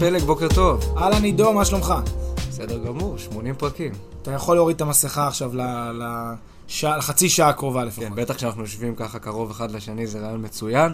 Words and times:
פלג, 0.00 0.22
בוקר 0.22 0.48
טוב. 0.54 0.94
אהלן 0.96 1.24
עידו, 1.24 1.52
מה 1.52 1.64
שלומך? 1.64 1.94
בסדר 2.48 2.78
גמור, 2.78 3.18
80 3.18 3.54
פרקים. 3.54 3.92
אתה 4.22 4.32
יכול 4.32 4.56
להוריד 4.56 4.76
את 4.76 4.80
המסכה 4.80 5.28
עכשיו 5.28 5.52
לחצי 6.82 7.28
שעה 7.28 7.48
הקרובה 7.48 7.84
לפחות. 7.84 8.04
כן, 8.04 8.14
בטח 8.14 8.34
כשאנחנו 8.34 8.62
יושבים 8.62 8.94
ככה 8.94 9.18
קרוב 9.18 9.50
אחד 9.50 9.70
לשני 9.70 10.06
זה 10.06 10.20
רעיון 10.20 10.44
מצוין. 10.44 10.92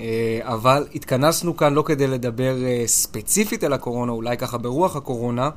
אה, 0.00 0.40
אבל 0.42 0.86
התכנסנו 0.94 1.56
כאן 1.56 1.74
לא 1.74 1.82
כדי 1.82 2.06
לדבר 2.06 2.64
אה, 2.64 2.82
ספציפית 2.86 3.64
על 3.64 3.72
הקורונה, 3.72 4.12
אולי 4.12 4.36
ככה 4.36 4.58
ברוח 4.58 4.96
הקורונה, 4.96 5.50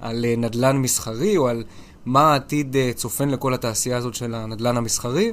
על 0.00 0.24
אה, 0.24 0.34
נדל"ן 0.36 0.76
מסחרי 0.76 1.36
או 1.36 1.48
על 1.48 1.64
מה 2.06 2.32
העתיד 2.32 2.76
צופן 2.94 3.28
לכל 3.28 3.54
התעשייה 3.54 3.96
הזאת 3.96 4.14
של 4.14 4.34
הנדל"ן 4.34 4.76
המסחרי. 4.76 5.32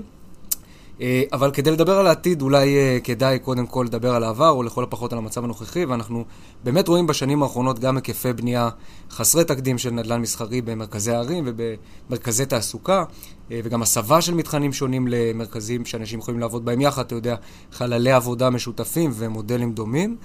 אה, 1.02 1.24
אבל 1.34 1.52
כדי 1.52 1.72
לדבר 1.72 2.00
על 2.00 2.08
העתיד, 2.08 2.42
אולי 2.42 2.78
אה, 2.78 2.98
כדאי 3.04 3.40
קודם 3.40 3.66
כל 3.66 3.84
לדבר 3.88 4.16
על 4.16 4.24
העבר, 4.24 4.50
או 4.50 4.64
לכל 4.64 4.84
הפחות 4.84 5.14
על 5.14 5.20
המצב 5.20 5.44
הנוכחי, 5.44 5.86
ואנחנו 5.86 6.26
באמת 6.64 6.88
רואים 6.88 7.08
בשנים 7.08 7.44
האחרונות 7.44 7.80
גם 7.80 7.96
היקפי 7.96 8.34
בנייה 8.34 8.70
חסרי 9.12 9.44
תקדים 9.44 9.78
של 9.78 9.92
נדל"ן 9.92 10.22
מסחרי 10.22 10.62
במרכזי 10.62 11.12
הערים 11.12 11.48
ובמרכזי 11.48 12.46
תעסוקה, 12.46 13.04
אה, 13.52 13.60
וגם 13.64 13.82
הסבה 13.82 14.22
של 14.22 14.34
מתחמים 14.34 14.74
שונים 14.74 15.08
למרכזים 15.08 15.86
שאנשים 15.86 16.20
יכולים 16.20 16.40
לעבוד 16.40 16.66
בהם 16.66 16.82
יחד, 16.82 17.06
אתה 17.06 17.16
יודע, 17.16 17.36
חללי 17.72 18.12
עבודה 18.12 18.50
משותפים 18.50 19.12
ומודלים 19.14 19.74
דומים. 19.74 20.18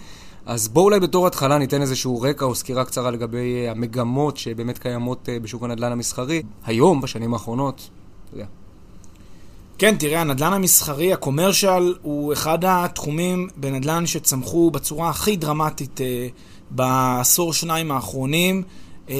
אז 0.47 0.69
בואו 0.69 0.84
אולי 0.84 1.00
בתור 1.00 1.27
התחלה 1.27 1.59
ניתן 1.59 1.81
איזשהו 1.83 2.20
רקע 2.22 2.44
או 2.44 2.55
סקירה 2.55 2.84
קצרה 2.84 3.11
לגבי 3.11 3.69
המגמות 3.69 4.36
שבאמת 4.36 4.78
קיימות 4.78 5.28
בשוק 5.42 5.62
הנדל"ן 5.62 5.92
המסחרי. 5.92 6.42
היום, 6.64 7.00
בשנים 7.00 7.34
האחרונות, 7.34 7.91
אתה 8.25 8.34
יודע, 8.34 8.47
כן, 9.78 9.97
תראה, 9.97 10.20
הנדל"ן 10.20 10.53
המסחרי, 10.53 11.12
הקומרשל, 11.12 11.94
הוא 12.03 12.33
אחד 12.33 12.58
התחומים 12.62 13.48
בנדל"ן 13.56 14.06
שצמחו 14.06 14.70
בצורה 14.70 15.11
הכי 15.11 15.36
דרמטית 15.36 16.00
אה, 16.00 16.28
בעשור 16.70 17.53
שניים 17.53 17.92
האחרונים. 17.92 18.62
אה, 19.11 19.16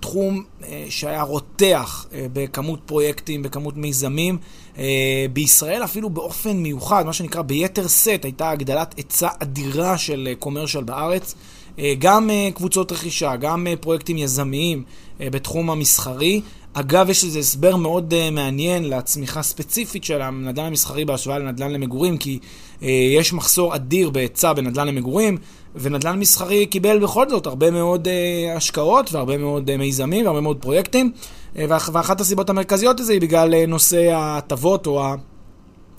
תחום 0.00 0.44
אה, 0.64 0.86
שהיה 0.88 1.22
רותח 1.22 2.06
אה, 2.12 2.26
בכמות 2.32 2.80
פרויקטים, 2.86 3.42
בכמות 3.42 3.76
מיזמים. 3.76 4.38
אה, 4.78 5.26
בישראל 5.32 5.84
אפילו 5.84 6.10
באופן 6.10 6.56
מיוחד, 6.56 7.06
מה 7.06 7.12
שנקרא 7.12 7.42
ביתר 7.42 7.88
שאת, 7.88 8.24
הייתה 8.24 8.50
הגדלת 8.50 8.94
היצע 8.96 9.28
אדירה 9.38 9.98
של 9.98 10.28
אה, 10.30 10.34
קומרשל 10.34 10.82
בארץ. 10.82 11.34
אה, 11.78 11.94
גם 11.98 12.30
אה, 12.30 12.48
קבוצות 12.54 12.92
רכישה, 12.92 13.36
גם 13.36 13.66
אה, 13.66 13.76
פרויקטים 13.76 14.18
יזמיים 14.18 14.84
אה, 15.20 15.30
בתחום 15.30 15.70
המסחרי. 15.70 16.40
אגב, 16.72 17.10
יש 17.10 17.24
איזה 17.24 17.38
הסבר 17.38 17.76
מאוד 17.76 18.12
uh, 18.14 18.34
מעניין 18.34 18.90
לצמיחה 18.90 19.42
ספציפית 19.42 20.04
של 20.04 20.22
הנדל"ן 20.22 20.64
המסחרי 20.64 21.04
בהשוואה 21.04 21.38
לנדל"ן 21.38 21.70
למגורים, 21.70 22.16
כי 22.18 22.38
uh, 22.80 22.84
יש 23.16 23.32
מחסור 23.32 23.74
אדיר 23.74 24.10
בהיצע 24.10 24.52
בנדל"ן 24.52 24.88
למגורים, 24.88 25.38
ונדל"ן 25.74 26.18
מסחרי 26.18 26.66
קיבל 26.66 26.98
בכל 26.98 27.28
זאת 27.30 27.46
הרבה 27.46 27.70
מאוד 27.70 28.06
uh, 28.08 28.56
השקעות 28.56 29.12
והרבה 29.12 29.38
מאוד 29.38 29.70
uh, 29.70 29.76
מיזמים 29.76 30.24
והרבה 30.24 30.40
מאוד 30.40 30.56
פרויקטים, 30.60 31.12
uh, 31.54 31.58
ואח- 31.68 31.90
ואחת 31.92 32.20
הסיבות 32.20 32.50
המרכזיות 32.50 33.00
לזה 33.00 33.12
היא 33.12 33.20
בגלל 33.20 33.54
uh, 33.54 33.66
נושא 33.66 34.10
ההטבות 34.12 34.86
או 34.86 35.02
ה- 35.04 35.14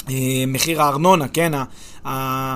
uh, 0.07 0.11
מחיר 0.47 0.81
הארנונה, 0.81 1.27
כן? 1.27 1.53
ה- 1.53 1.63
ה- 2.07 2.55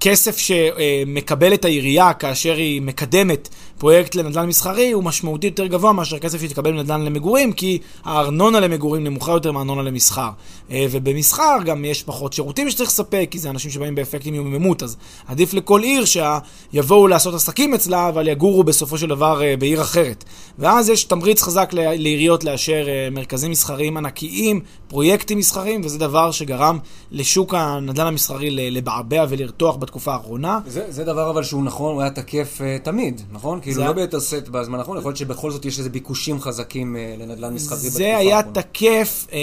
כסף 0.00 0.36
שמקבלת 0.38 1.64
העירייה 1.64 2.12
כאשר 2.12 2.54
היא 2.56 2.82
מקדמת 2.82 3.48
פרויקט 3.78 4.14
לנדל"ן 4.14 4.46
מסחרי 4.46 4.92
הוא 4.92 5.04
משמעותי 5.04 5.46
יותר 5.46 5.66
גבוה 5.66 5.92
מאשר 5.92 6.18
כסף 6.18 6.40
שתקבל 6.40 6.70
לנדל"ן 6.70 7.02
למגורים, 7.02 7.52
כי 7.52 7.78
הארנונה 8.04 8.60
למגורים 8.60 9.04
נמוכה 9.04 9.32
יותר 9.32 9.52
מהארנונה 9.52 9.82
למסחר. 9.82 10.30
אה, 10.70 10.86
ובמסחר 10.90 11.56
גם 11.64 11.84
יש 11.84 12.02
פחות 12.02 12.32
שירותים 12.32 12.70
שצריך 12.70 12.90
לספק, 12.90 13.28
כי 13.30 13.38
זה 13.38 13.50
אנשים 13.50 13.70
שבאים 13.70 13.94
באפקטים 13.94 14.34
יוממות, 14.34 14.82
אז 14.82 14.96
עדיף 15.26 15.54
לכל 15.54 15.82
עיר 15.82 16.04
שיבואו 16.04 17.06
לעשות 17.06 17.34
עסקים 17.34 17.74
אצלה, 17.74 18.08
אבל 18.08 18.28
יגורו 18.28 18.64
בסופו 18.64 18.98
של 18.98 19.08
דבר 19.08 19.42
אה, 19.42 19.56
בעיר 19.56 19.82
אחרת. 19.82 20.24
ואז 20.58 20.88
יש 20.88 21.04
תמריץ 21.04 21.42
חזק 21.42 21.70
לעיריות 21.72 22.44
לאשר 22.44 22.84
אה, 22.88 23.08
מרכזים 23.10 23.50
מסחריים 23.50 23.96
ענקיים, 23.96 24.60
פרויקטים 24.88 25.38
מסחריים, 25.38 25.80
וזה 25.84 25.98
דבר 25.98 26.30
שגרם 26.30 26.78
לשוק 27.10 27.54
הנדל"ן 27.54 28.06
המסחרי 28.06 28.50
לבעבע 28.50 29.24
ולרתוח 29.28 29.76
בתקופה 29.76 30.12
האחרונה. 30.12 30.58
זה, 30.66 30.84
זה 30.88 31.04
דבר 31.04 31.30
אבל 31.30 31.42
שהוא 31.42 31.64
נכון, 31.64 31.94
הוא 31.94 32.02
היה 32.02 32.10
תקף 32.10 32.60
uh, 32.60 32.84
תמיד, 32.84 33.22
נכון? 33.32 33.60
כאילו 33.64 33.76
זה- 33.76 33.84
לא 33.84 33.92
ביתר 33.92 34.20
שאת 34.20 34.48
בזמן 34.48 34.78
האחרון, 34.78 34.98
יכול 34.98 35.08
להיות 35.08 35.16
שבכל 35.16 35.50
זאת 35.50 35.64
יש 35.64 35.78
איזה 35.78 35.90
ביקושים 35.90 36.40
חזקים 36.40 36.96
uh, 36.96 37.22
לנדל"ן 37.22 37.54
מסחרי 37.54 37.78
בתקופה 37.78 37.98
זה 37.98 38.16
היה 38.16 38.36
האחרונה. 38.36 38.62
תקף 38.62 39.26
אה, 39.32 39.38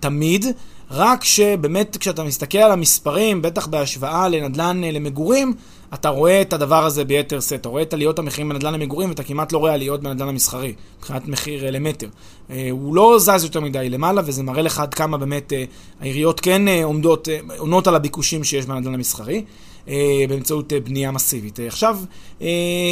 תמיד, 0.00 0.46
רק 0.90 1.24
שבאמת 1.24 1.96
כשאתה 2.00 2.24
מסתכל 2.24 2.58
על 2.58 2.72
המספרים, 2.72 3.42
בטח 3.42 3.66
בהשוואה 3.66 4.28
לנדל"ן 4.28 4.84
אה, 4.84 4.90
למגורים, 4.90 5.54
אתה 5.94 6.08
רואה 6.08 6.40
את 6.40 6.52
הדבר 6.52 6.84
הזה 6.84 7.04
ביתר 7.04 7.40
שאת. 7.40 7.60
אתה 7.60 7.68
רואה 7.68 7.82
את 7.82 7.92
עליות 7.94 8.18
המחירים 8.18 8.48
בנדל"ן 8.48 8.74
למגורים, 8.74 9.08
ואתה 9.08 9.22
כמעט 9.22 9.52
לא 9.52 9.58
רואה 9.58 9.72
עליות 9.74 10.02
בנדל"ן 10.02 10.28
המסחרי, 10.28 10.72
מבחינת 10.98 11.28
מחיר 11.28 11.64
אה, 11.64 11.70
למטר. 11.70 12.08
אה, 12.50 12.68
הוא 12.70 12.94
לא 12.94 13.16
זז 13.18 13.44
יותר 13.44 13.60
מדי 13.60 13.88
למעלה, 13.90 14.22
וזה 14.24 14.42
מראה 14.42 14.62
לך 14.62 14.80
עד 14.80 14.94
כמה 14.94 15.18
באמת 15.18 15.52
אה, 15.52 15.64
העיריות 16.00 16.40
כן 16.40 16.68
אה, 16.68 16.84
עומדות, 16.84 17.28
אה, 17.28 17.38
עונות 17.58 17.86
על 17.86 17.94
הביקושים 17.94 18.44
שיש 18.44 18.66
בנדל"ן 18.66 18.94
המסחרי. 18.94 19.44
אה, 19.88 20.24
באמצעות 20.28 20.72
אה, 20.72 20.80
בנייה 20.80 21.10
מסיבית. 21.10 21.60
אה, 21.60 21.66
עכשיו, 21.66 21.98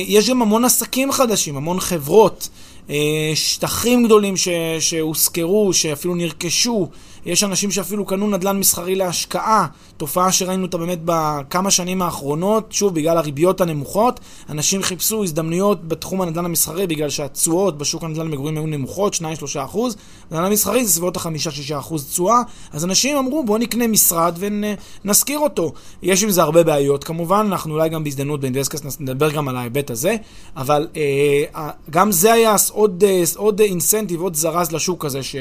יש 0.07 0.31
גם 0.31 0.43
המון 0.43 0.65
עסקים 0.65 1.13
חדשים, 1.13 1.57
המון 1.57 1.81
חברות, 1.81 2.49
שטחים 3.35 4.05
גדולים 4.05 4.35
שהושכרו, 4.81 5.73
שאפילו 5.73 6.15
נרכשו. 6.15 6.89
יש 7.27 7.45
אנשים 7.45 7.71
שאפילו 7.71 8.05
קנו 8.05 8.31
נדל"ן 8.31 8.59
מסחרי 8.59 8.95
להשקעה, 8.95 9.67
תופעה 9.97 10.33
שראינו 10.33 10.63
אותה 10.63 10.79
באמת 10.79 10.99
בכמה 11.05 11.71
שנים 11.71 12.03
האחרונות, 12.03 12.73
שוב, 12.73 12.95
בגלל 12.95 13.19
הריביות 13.19 13.61
הנמוכות, 13.61 14.21
אנשים 14.49 14.83
חיפשו 14.83 15.25
הזדמנויות 15.25 15.89
בתחום 15.89 16.21
הנדל"ן 16.21 16.45
המסחרי, 16.45 16.87
בגלל 16.87 17.11
שהתשואות 17.11 17.79
בשוק 17.79 18.05
הנדל"ן 18.05 18.27
למגורים 18.27 18.57
היו 18.57 18.67
נמוכות, 18.67 19.15
2-3 19.15 19.19
אחוז, 19.65 19.97
נדל"ן 20.31 20.45
המסחרי 20.45 20.85
זה 20.85 20.91
סביבות 20.93 21.17
ה-5-6 21.17 21.79
אחוז 21.79 22.07
תשואה, 22.07 22.43
אז 22.73 22.85
אנשים 22.85 23.17
אמרו 23.17 23.45
בואו 23.45 23.59
נקנה 23.59 23.87
משרד 23.87 24.39
ונשכיר 25.05 25.39
אותו. 25.39 25.73
יש 26.03 26.23
עם 26.23 26.31
זה 26.31 26.43
הרבה 26.43 26.63
בעיות 26.63 27.05
כמובן, 27.05 27.47
אנחנו 27.51 27.75
אולי 27.75 27.89
גם 27.89 28.05
בהזדמנות 28.05 28.41
באינדסקס 28.41 29.01
נדבר 29.01 29.31
גם 29.31 29.49
על 29.49 29.57
ההיבט 29.57 29.91
הזה, 29.91 30.17
אבל 30.57 30.89
אה, 30.97 31.71
גם 31.91 32.13
זה 32.13 32.33
היה 32.33 32.57
עוד, 32.71 33.05
אה, 33.07 33.23
עוד 33.37 33.61
אינסנטיב, 33.61 34.21
עוד 34.21 34.35
זרז 34.35 34.73
לשוק 34.73 35.05
הזה 35.05 35.23
ש, 35.23 35.37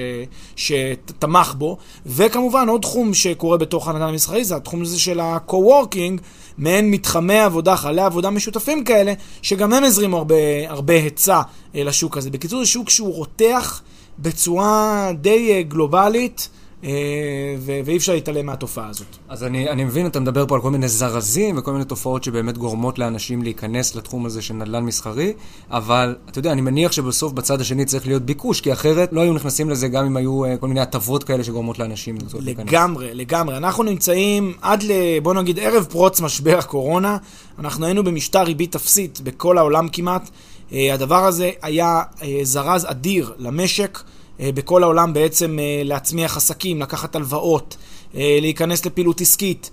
שתמך 0.56 1.54
בו, 1.58 1.78
וכמובן 2.06 2.70
עוד 2.70 2.82
תחום 2.82 3.14
שקורה 3.14 3.58
בתוך 3.58 3.88
הנדל"ן 3.88 4.08
המסחרי 4.08 4.45
זה 4.46 4.56
התחום 4.56 4.82
הזה 4.82 5.00
של 5.00 5.20
ה-co-working, 5.20 6.22
מעין 6.58 6.92
מתחמי 6.92 7.40
עבודה, 7.40 7.76
חללי 7.76 8.02
עבודה 8.02 8.30
משותפים 8.30 8.84
כאלה, 8.84 9.14
שגם 9.42 9.74
הם 9.74 9.84
הזרימו 9.84 10.18
הרבה, 10.18 10.36
הרבה 10.68 10.94
היצע 10.94 11.42
אה, 11.76 11.84
לשוק 11.84 12.18
הזה. 12.18 12.30
בקיצור, 12.30 12.60
זה 12.60 12.66
שוק 12.66 12.90
שהוא 12.90 13.14
רותח 13.14 13.82
בצורה 14.20 15.12
די 15.22 15.52
אה, 15.54 15.62
גלובלית. 15.62 16.50
אה, 16.86 17.56
ואי 17.86 17.98
אפשר 17.98 18.14
להתעלם 18.14 18.46
מהתופעה 18.46 18.90
הזאת. 18.90 19.08
אז 19.30 19.44
אני, 19.44 19.70
אני 19.70 19.84
מבין, 19.84 20.08
אתה 20.08 20.20
מדבר 20.20 20.48
פה 20.48 20.56
על 20.56 20.62
כל 20.62 20.72
מיני 20.72 20.88
זרזים 20.88 21.58
וכל 21.58 21.72
מיני 21.72 21.86
תופעות 21.86 22.24
שבאמת 22.24 22.58
גורמות 22.58 23.00
לאנשים 23.00 23.44
להיכנס 23.44 23.96
לתחום 23.96 24.26
הזה 24.26 24.42
של 24.42 24.54
נדל"ן 24.54 24.84
מסחרי, 24.84 25.34
אבל 25.72 26.16
אתה 26.30 26.40
יודע, 26.40 26.52
אני 26.52 26.62
מניח 26.62 26.92
שבסוף 26.92 27.34
בצד 27.34 27.62
השני 27.62 27.86
צריך 27.86 28.08
להיות 28.08 28.22
ביקוש, 28.22 28.62
כי 28.62 28.74
אחרת 28.74 29.14
לא 29.14 29.22
היו 29.22 29.34
נכנסים 29.34 29.70
לזה 29.70 29.88
גם 29.88 30.06
אם 30.06 30.18
היו 30.18 30.46
uh, 30.46 30.58
כל 30.58 30.68
מיני 30.68 30.80
הטבות 30.80 31.24
כאלה 31.24 31.44
שגורמות 31.44 31.80
לאנשים 31.80 32.16
לרצות 32.22 32.44
להיכנס. 32.44 32.70
לגמרי, 32.70 33.14
לגמרי. 33.14 33.58
אנחנו 33.58 33.84
נמצאים 33.84 34.54
עד 34.62 34.84
ל... 34.84 34.92
בוא 35.24 35.34
נגיד 35.34 35.60
ערב 35.60 35.84
פרוץ 35.84 36.22
משבר 36.22 36.58
הקורונה, 36.58 37.18
אנחנו 37.60 37.86
היינו 37.86 38.04
במשטר 38.04 38.44
ריבית 38.44 38.76
אפסית 38.76 39.22
בכל 39.22 39.58
העולם 39.58 39.88
כמעט. 39.92 40.30
אה, 40.74 40.94
הדבר 40.94 41.26
הזה 41.26 41.52
היה 41.62 42.02
אה, 42.22 42.40
זרז 42.44 42.86
אדיר 42.90 43.34
למשק. 43.38 44.00
אה, 44.40 44.50
בכל 44.54 44.84
העולם 44.84 45.14
בעצם 45.14 45.60
אה, 45.60 45.82
להצמיח 45.86 46.38
עסקים, 46.38 46.82
לקחת 46.82 47.16
הלוואות. 47.16 47.78
אה, 48.16 48.38
להיכנס 48.42 48.86
לפעילות 48.86 49.22
עסקית, 49.22 49.70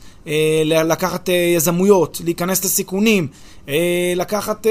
לקחת 0.64 1.28
יזמויות, 1.56 2.20
להיכנס 2.24 2.64
לסיכונים, 2.64 3.28
לקחת, 4.16 4.66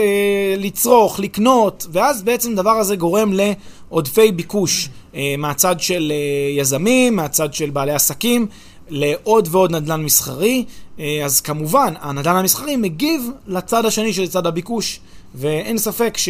לצרוך, 0.57 1.19
לקנות, 1.19 1.87
ואז 1.91 2.23
בעצם 2.23 2.51
הדבר 2.51 2.71
הזה 2.71 2.95
גורם 2.95 3.33
לעודפי 3.33 4.31
ביקוש 4.31 4.89
מהצד 5.37 5.79
של 5.79 6.13
יזמים, 6.57 7.15
מהצד 7.15 7.53
של 7.53 7.69
בעלי 7.69 7.91
עסקים. 7.91 8.47
לעוד 8.89 9.47
ועוד 9.51 9.71
נדל"ן 9.71 10.03
מסחרי, 10.03 10.65
אז 11.23 11.41
כמובן, 11.41 11.93
הנדל"ן 11.99 12.35
המסחרי 12.35 12.75
מגיב 12.75 13.29
לצד 13.47 13.85
השני 13.85 14.13
של 14.13 14.27
צד 14.27 14.47
הביקוש, 14.47 14.99
ואין 15.35 15.77
ספק 15.77 16.17
ש... 16.17 16.29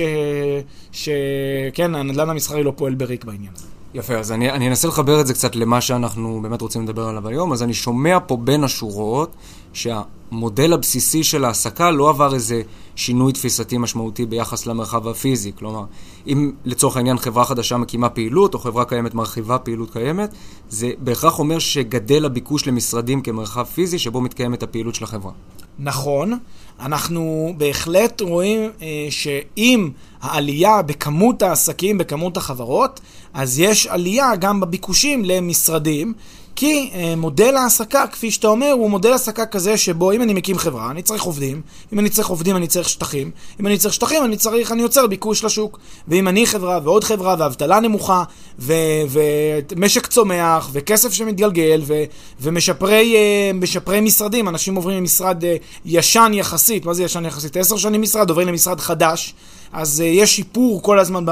שכן, 0.91 1.95
הנדל"ן 1.95 2.29
המסחרי 2.29 2.63
לא 2.63 2.73
פועל 2.75 2.95
בריק 2.95 3.25
בעניין 3.25 3.51
הזה. 3.55 3.65
יפה, 3.93 4.15
אז 4.15 4.31
אני, 4.31 4.51
אני 4.51 4.67
אנסה 4.67 4.87
לחבר 4.87 5.21
את 5.21 5.27
זה 5.27 5.33
קצת 5.33 5.55
למה 5.55 5.81
שאנחנו 5.81 6.39
באמת 6.41 6.61
רוצים 6.61 6.83
לדבר 6.83 7.07
עליו 7.07 7.27
היום. 7.27 7.53
אז 7.53 7.63
אני 7.63 7.73
שומע 7.73 8.17
פה 8.27 8.37
בין 8.37 8.63
השורות 8.63 9.35
שהמודל 9.73 10.73
הבסיסי 10.73 11.23
של 11.23 11.45
העסקה 11.45 11.91
לא 11.91 12.09
עבר 12.09 12.33
איזה 12.33 12.61
שינוי 12.95 13.33
תפיסתי 13.33 13.77
משמעותי 13.77 14.25
ביחס 14.25 14.65
למרחב 14.65 15.07
הפיזי. 15.07 15.51
כלומר, 15.55 15.83
אם 16.27 16.51
לצורך 16.65 16.97
העניין 16.97 17.17
חברה 17.17 17.45
חדשה 17.45 17.77
מקימה 17.77 18.09
פעילות, 18.09 18.53
או 18.53 18.59
חברה 18.59 18.85
קיימת 18.85 19.13
מרחיבה 19.13 19.57
פעילות 19.57 19.93
קיימת, 19.93 20.33
זה 20.69 20.91
בהכרח 20.99 21.39
אומר 21.39 21.59
שגדל 21.59 22.25
הביקוש 22.25 22.67
למשרדים 22.67 23.21
כמרחב 23.21 23.63
פיזי 23.63 23.99
שבו 23.99 24.21
מתקיימת 24.21 24.63
הפעילות 24.63 24.95
של 24.95 25.03
החברה. 25.03 25.31
נכון, 25.79 26.37
אנחנו 26.81 27.53
בהחלט 27.57 28.21
רואים 28.21 28.69
אה, 28.81 29.07
שאם 29.09 29.89
העלייה 30.21 30.81
בכמות 30.81 31.41
העסקים, 31.41 31.97
בכמות 31.97 32.37
החברות, 32.37 32.99
אז 33.33 33.59
יש 33.59 33.87
עלייה 33.87 34.35
גם 34.35 34.59
בביקושים 34.59 35.25
למשרדים. 35.25 36.13
כי 36.61 36.89
אה, 36.93 37.15
מודל 37.15 37.55
העסקה, 37.57 38.07
כפי 38.07 38.31
שאתה 38.31 38.47
אומר, 38.47 38.71
הוא 38.71 38.89
מודל 38.89 39.11
העסקה 39.11 39.45
כזה 39.45 39.77
שבו 39.77 40.11
אם 40.11 40.21
אני 40.21 40.33
מקים 40.33 40.57
חברה, 40.57 40.91
אני 40.91 41.01
צריך 41.01 41.23
עובדים, 41.23 41.61
אם 41.93 41.99
אני 41.99 42.09
צריך 42.09 42.27
עובדים 42.27 42.55
אני 42.55 42.67
צריך 42.67 42.89
שטחים, 42.89 43.31
אם 43.59 43.67
אני 43.67 43.77
צריך 43.77 43.93
שטחים 43.93 44.25
אני 44.25 44.37
צריך, 44.37 44.71
אני 44.71 44.81
יוצר 44.81 45.07
ביקוש 45.07 45.43
לשוק, 45.43 45.79
ואם 46.07 46.27
אני 46.27 46.47
חברה 46.47 46.79
ועוד 46.83 47.03
חברה 47.03 47.35
ואבטלה 47.39 47.79
נמוכה, 47.79 48.23
ומשק 48.59 50.07
צומח, 50.07 50.69
וכסף 50.71 51.13
שמתגלגל, 51.13 51.81
ו- 51.85 52.03
ומשפרי 52.41 53.15
אה, 53.15 54.01
משרדים, 54.01 54.47
אנשים 54.47 54.75
עוברים 54.75 54.99
ממשרד 54.99 55.45
אה, 55.45 55.55
ישן 55.85 56.31
יחסית, 56.33 56.85
מה 56.85 56.93
זה 56.93 57.03
ישן 57.03 57.25
יחסית? 57.25 57.57
עשר 57.57 57.77
שנים 57.77 58.01
משרד, 58.01 58.29
עוברים 58.29 58.47
למשרד 58.47 58.79
חדש. 58.79 59.33
אז 59.73 59.99
uh, 59.99 60.03
יש 60.03 60.35
שיפור 60.35 60.81
כל 60.81 60.99
הזמן 60.99 61.23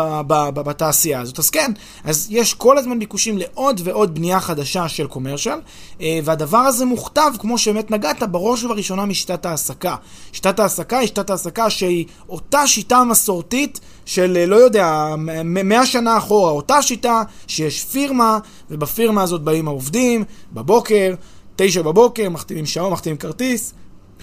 בתעשייה 0.53 1.21
הזאת. 1.21 1.39
אז 1.39 1.49
כן, 1.49 1.71
אז 2.03 2.27
יש 2.29 2.53
כל 2.53 2.77
הזמן 2.77 2.99
ביקושים 2.99 3.37
לעוד 3.37 3.81
ועוד 3.83 4.15
בנייה 4.15 4.39
חדשה 4.39 4.87
של 4.87 5.07
קומרשל, 5.07 5.59
uh, 5.97 6.01
והדבר 6.23 6.57
הזה 6.57 6.85
מוכתב, 6.85 7.31
כמו 7.39 7.57
שבאמת 7.57 7.91
נגעת, 7.91 8.23
בראש 8.23 8.63
ובראשונה 8.63 9.05
משיטת 9.05 9.45
העסקה. 9.45 9.95
שיטת 10.31 10.59
העסקה 10.59 10.97
היא 10.97 11.07
שיטת 11.07 11.29
העסקה 11.29 11.69
שהיא 11.69 12.05
אותה 12.29 12.67
שיטה 12.67 13.03
מסורתית 13.03 13.79
של, 14.05 14.37
uh, 14.43 14.49
לא 14.49 14.55
יודע, 14.55 15.15
מאה 15.45 15.85
שנה 15.85 16.17
אחורה, 16.17 16.51
אותה 16.51 16.81
שיטה 16.81 17.23
שיש 17.47 17.85
פירמה, 17.85 18.39
ובפירמה 18.71 19.21
הזאת 19.23 19.41
באים 19.41 19.67
העובדים, 19.67 20.23
בבוקר, 20.53 21.13
תשע 21.55 21.81
בבוקר, 21.81 22.29
מחתימים 22.29 22.65
שעון, 22.65 22.91
מחתימים 22.91 23.17
כרטיס, 23.17 23.73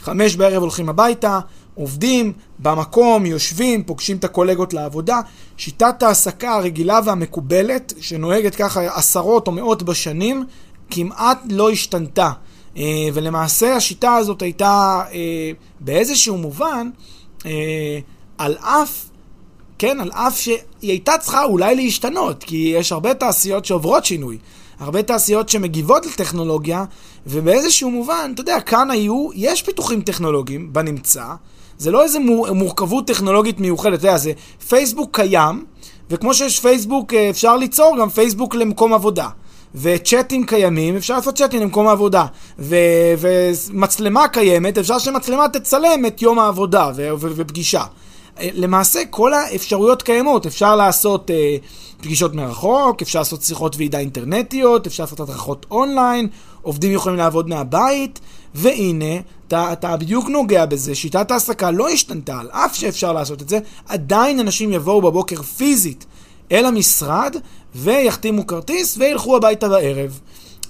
חמש 0.03 0.37
בערב 0.37 0.62
הולכים 0.62 0.89
הביתה, 0.89 1.41
עובדים 1.76 2.32
במקום, 2.58 3.26
יושבים, 3.26 3.84
פוגשים 3.84 4.17
את 4.17 4.25
הקולגות 4.25 4.75
לעבודה. 4.75 5.20
שיטת 5.56 6.02
ההעסקה 6.02 6.55
הרגילה 6.55 7.00
והמקובלת, 7.05 7.93
שנוהגת 8.00 8.55
ככה 8.55 8.81
עשרות 8.99 9.46
או 9.46 9.52
מאות 9.52 9.82
בשנים, 9.82 10.44
כמעט 10.90 11.38
לא 11.50 11.70
השתנתה. 11.70 12.31
אה, 12.76 13.08
ולמעשה 13.14 13.76
השיטה 13.76 14.14
הזאת 14.14 14.43
הייתה 14.43 15.02
אה, 15.12 15.50
באיזשהו 15.81 16.38
מובן, 16.38 16.90
אה, 17.46 17.99
על 18.38 18.56
אף, 18.61 19.05
כן, 19.78 20.00
על 20.00 20.11
אף 20.12 20.40
שהיא 20.40 20.58
הייתה 20.82 21.12
צריכה 21.20 21.44
אולי 21.44 21.76
להשתנות, 21.76 22.44
כי 22.44 22.73
יש 22.76 22.93
הרבה 22.93 23.14
תעשיות 23.14 23.64
שעוברות 23.64 24.05
שינוי. 24.05 24.38
הרבה 24.78 25.02
תעשיות 25.02 25.49
שמגיבות 25.49 26.06
לטכנולוגיה, 26.06 26.84
ובאיזשהו 27.26 27.90
מובן, 27.90 28.31
אתה 28.34 28.40
יודע, 28.40 28.61
כאן 28.61 28.90
היו, 28.90 29.28
יש 29.34 29.62
פיתוחים 29.62 30.00
טכנולוגיים 30.02 30.73
בנמצא, 30.73 31.25
זה 31.78 31.90
לא 31.90 32.02
איזה 32.02 32.19
מורכבות 32.52 33.06
טכנולוגית 33.06 33.61
מיוחדת, 33.61 33.99
אתה 33.99 34.06
יודע, 34.06 34.19
זה 34.19 34.32
פייסבוק 34.69 35.17
קיים, 35.17 35.64
וכמו 36.11 36.34
שיש 36.34 36.61
פייסבוק, 36.61 37.14
אה, 37.14 37.31
אפשר 37.31 37.56
ליצור 37.56 37.96
גם 38.00 38.08
פייסבוק 38.08 38.55
למקום 38.55 38.94
עבודה. 38.94 39.28
וצ'אטים 39.75 40.46
קיימים, 40.46 40.96
אפשר 40.96 41.17
לעשות 41.17 41.37
צ'אטים 41.37 41.61
למקום 41.61 41.88
העבודה. 41.88 42.26
ו- 42.58 43.14
ומצלמה 43.19 44.28
קיימת, 44.28 44.78
אפשר 44.78 44.99
שמצלמה 44.99 45.49
תצלם 45.49 46.06
את 46.06 46.23
יום 46.23 46.38
העבודה 46.38 46.90
ו- 46.96 47.11
ו- 47.19 47.32
ופגישה. 47.37 47.82
אה, 48.41 48.49
למעשה 48.55 49.00
כל 49.11 49.35
האפשרויות 49.35 50.03
קיימות, 50.03 50.47
אפשר 50.47 50.77
לעשות 50.77 51.31
אה, 51.31 51.56
פגישות 52.00 52.35
מרחוק, 52.35 53.03
אפשר 53.03 53.19
לעשות 53.19 53.43
שיחות 53.43 53.77
ועידה 53.77 53.99
אינטרנטיות, 53.99 54.87
אפשר 54.87 55.03
לעשות 55.03 55.21
הדרכות 55.21 55.67
אונליין, 55.71 56.29
עובדים 56.62 56.93
יכולים 56.93 57.19
לעבוד 57.19 57.49
מהבית, 57.49 58.21
והנה, 58.55 59.21
אתה, 59.49 59.73
אתה 59.73 59.97
בדיוק 59.97 60.29
נוגע 60.29 60.67
בזה, 60.67 60.94
שיטת 60.94 61.31
ההעסקה 61.31 61.71
לא 61.71 61.88
השתנתה, 61.88 62.38
על 62.41 62.50
אף 62.50 62.75
שאפשר 62.75 63.12
לעשות 63.12 63.43
את 63.43 63.49
זה, 63.49 63.59
עדיין 63.88 64.41
אנשים 64.41 64.73
יבואו 64.73 65.03
בבוקר 65.03 65.43
פיזית 65.43 66.06
אל 66.53 66.67
המשרד 66.67 67.37
ויחתימו 67.75 68.47
כרטיס 68.47 68.97
וילכו 68.99 69.37
הביתה 69.37 69.69
בערב. 69.69 70.21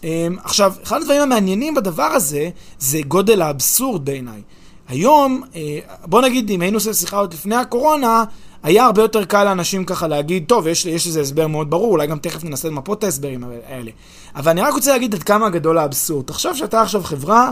אמ, 0.04 0.36
עכשיו, 0.44 0.72
אחד 0.82 1.00
הדברים 1.00 1.22
המעניינים 1.22 1.74
בדבר 1.74 2.02
הזה, 2.02 2.50
זה 2.78 3.00
גודל 3.08 3.42
האבסורד 3.42 4.04
בעיניי. 4.04 4.42
היום, 4.88 5.42
אה, 5.56 5.78
בוא 6.04 6.22
נגיד, 6.22 6.50
אם 6.50 6.60
היינו 6.60 6.76
עושים 6.76 6.92
שיחה 6.92 7.16
עוד 7.16 7.34
לפני 7.34 7.54
הקורונה, 7.54 8.24
היה 8.62 8.84
הרבה 8.84 9.02
יותר 9.02 9.24
קל 9.24 9.44
לאנשים 9.44 9.84
ככה 9.84 10.06
להגיד, 10.06 10.44
טוב, 10.48 10.66
יש, 10.66 10.86
איזה 10.86 11.20
הסבר 11.20 11.46
מאוד 11.46 11.70
ברור, 11.70 11.92
אולי 11.92 12.06
גם 12.06 12.18
תכף 12.18 12.44
ננסה 12.44 12.68
למפות 12.68 12.98
את 12.98 13.04
ההסברים 13.04 13.44
האלה. 13.68 13.90
אבל 14.36 14.50
אני 14.50 14.60
רק 14.60 14.74
רוצה 14.74 14.92
להגיד 14.92 15.14
עד 15.14 15.22
כמה 15.22 15.50
גדול 15.50 15.78
האבסורד. 15.78 16.24
תחשוב 16.26 16.56
שאתה 16.56 16.82
עכשיו 16.82 17.02
חברה 17.02 17.50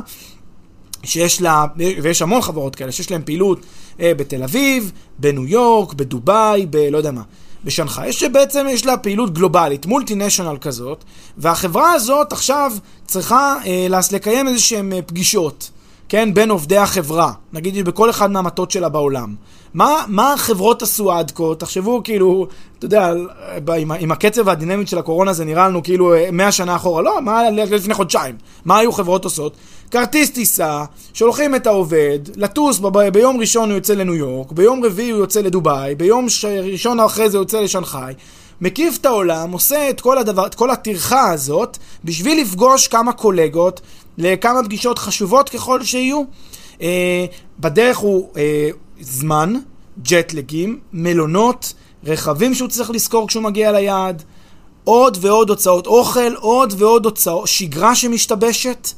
שיש 1.02 1.42
לה, 1.42 1.64
ויש 2.02 2.22
המון 2.22 2.42
חברות 2.42 2.76
כאלה, 2.76 2.92
שיש 2.92 3.10
להן 3.10 3.22
פעילות 3.24 3.60
אה, 4.00 4.12
בתל 4.14 4.42
אביב, 4.42 4.92
בניו 5.18 5.46
יורק, 5.46 5.94
בדובאי, 5.94 6.66
בלא 6.66 6.96
יודע 6.96 7.10
מה, 7.10 7.22
בשנגחאי, 7.64 8.12
שבעצם 8.12 8.66
יש 8.70 8.86
לה 8.86 8.96
פעילות 8.96 9.34
גלובלית, 9.34 9.86
מולטינשיונל 9.86 10.56
כזאת, 10.60 11.04
והחברה 11.38 11.92
הזאת 11.92 12.32
עכשיו 12.32 12.72
צריכה 13.06 13.56
אה, 13.66 13.86
לקיים 14.12 14.48
איזה 14.48 14.60
שהן 14.60 14.92
אה, 14.92 15.02
פגישות. 15.02 15.70
כן, 16.08 16.34
בין 16.34 16.50
עובדי 16.50 16.76
החברה, 16.76 17.32
נגיד 17.52 17.84
בכל 17.84 18.10
אחד 18.10 18.30
מהמטות 18.30 18.70
שלה 18.70 18.88
בעולם. 18.88 19.34
מה, 19.74 20.04
מה 20.08 20.32
החברות 20.32 20.82
עשו 20.82 21.12
עד 21.12 21.30
כה? 21.30 21.42
תחשבו 21.58 22.00
כאילו, 22.04 22.46
אתה 22.78 22.86
יודע, 22.86 23.12
עם, 23.78 23.92
עם 23.92 24.12
הקצב 24.12 24.42
והדינמית 24.46 24.88
של 24.88 24.98
הקורונה 24.98 25.32
זה 25.32 25.44
נראה 25.44 25.68
לנו 25.68 25.82
כאילו 25.82 26.14
100 26.32 26.52
שנה 26.52 26.76
אחורה. 26.76 27.02
לא, 27.02 27.20
מה 27.22 27.50
לפני 27.50 27.94
חודשיים? 27.94 28.34
מה 28.64 28.78
היו 28.78 28.92
חברות 28.92 29.24
עושות? 29.24 29.56
כרטיס 29.90 30.30
טיסה, 30.30 30.84
שולחים 31.14 31.54
את 31.54 31.66
העובד, 31.66 32.18
לטוס, 32.36 32.78
ב- 32.78 32.86
ב- 32.98 33.08
ביום 33.08 33.40
ראשון 33.40 33.70
הוא 33.70 33.76
יוצא 33.76 33.94
לניו 33.94 34.14
יורק, 34.14 34.52
ביום 34.52 34.84
רביעי 34.84 35.10
הוא 35.10 35.20
יוצא 35.20 35.40
לדובאי, 35.40 35.94
ביום 35.94 36.28
ש- 36.28 36.44
ראשון 36.44 37.00
אחרי 37.00 37.30
זה 37.30 37.36
הוא 37.36 37.42
יוצא 37.42 37.60
לשנגחאי. 37.60 38.14
מקיף 38.60 38.98
את 39.00 39.06
העולם, 39.06 39.52
עושה 39.52 39.90
את 39.90 40.00
כל, 40.00 40.18
הדבר, 40.18 40.46
את 40.46 40.54
כל 40.54 40.70
הטרחה 40.70 41.30
הזאת 41.30 41.78
בשביל 42.04 42.40
לפגוש 42.40 42.88
כמה 42.88 43.12
קולגות 43.12 43.80
לכמה 44.18 44.64
פגישות 44.64 44.98
חשובות 44.98 45.48
ככל 45.48 45.84
שיהיו. 45.84 46.22
אה, 46.82 47.26
בדרך 47.60 47.96
הוא 47.96 48.28
אה, 48.36 48.68
זמן, 49.00 49.54
ג'טלגים, 50.02 50.80
מלונות, 50.92 51.74
רכבים 52.04 52.54
שהוא 52.54 52.68
צריך 52.68 52.90
לזכור 52.90 53.28
כשהוא 53.28 53.42
מגיע 53.42 53.72
ליעד, 53.72 54.22
עוד 54.84 55.18
ועוד 55.20 55.50
הוצאות 55.50 55.86
אוכל, 55.86 56.34
עוד 56.34 56.74
ועוד 56.78 57.04
הוצאות, 57.04 57.48
שגרה 57.48 57.94
שמשתבשת. 57.94 58.88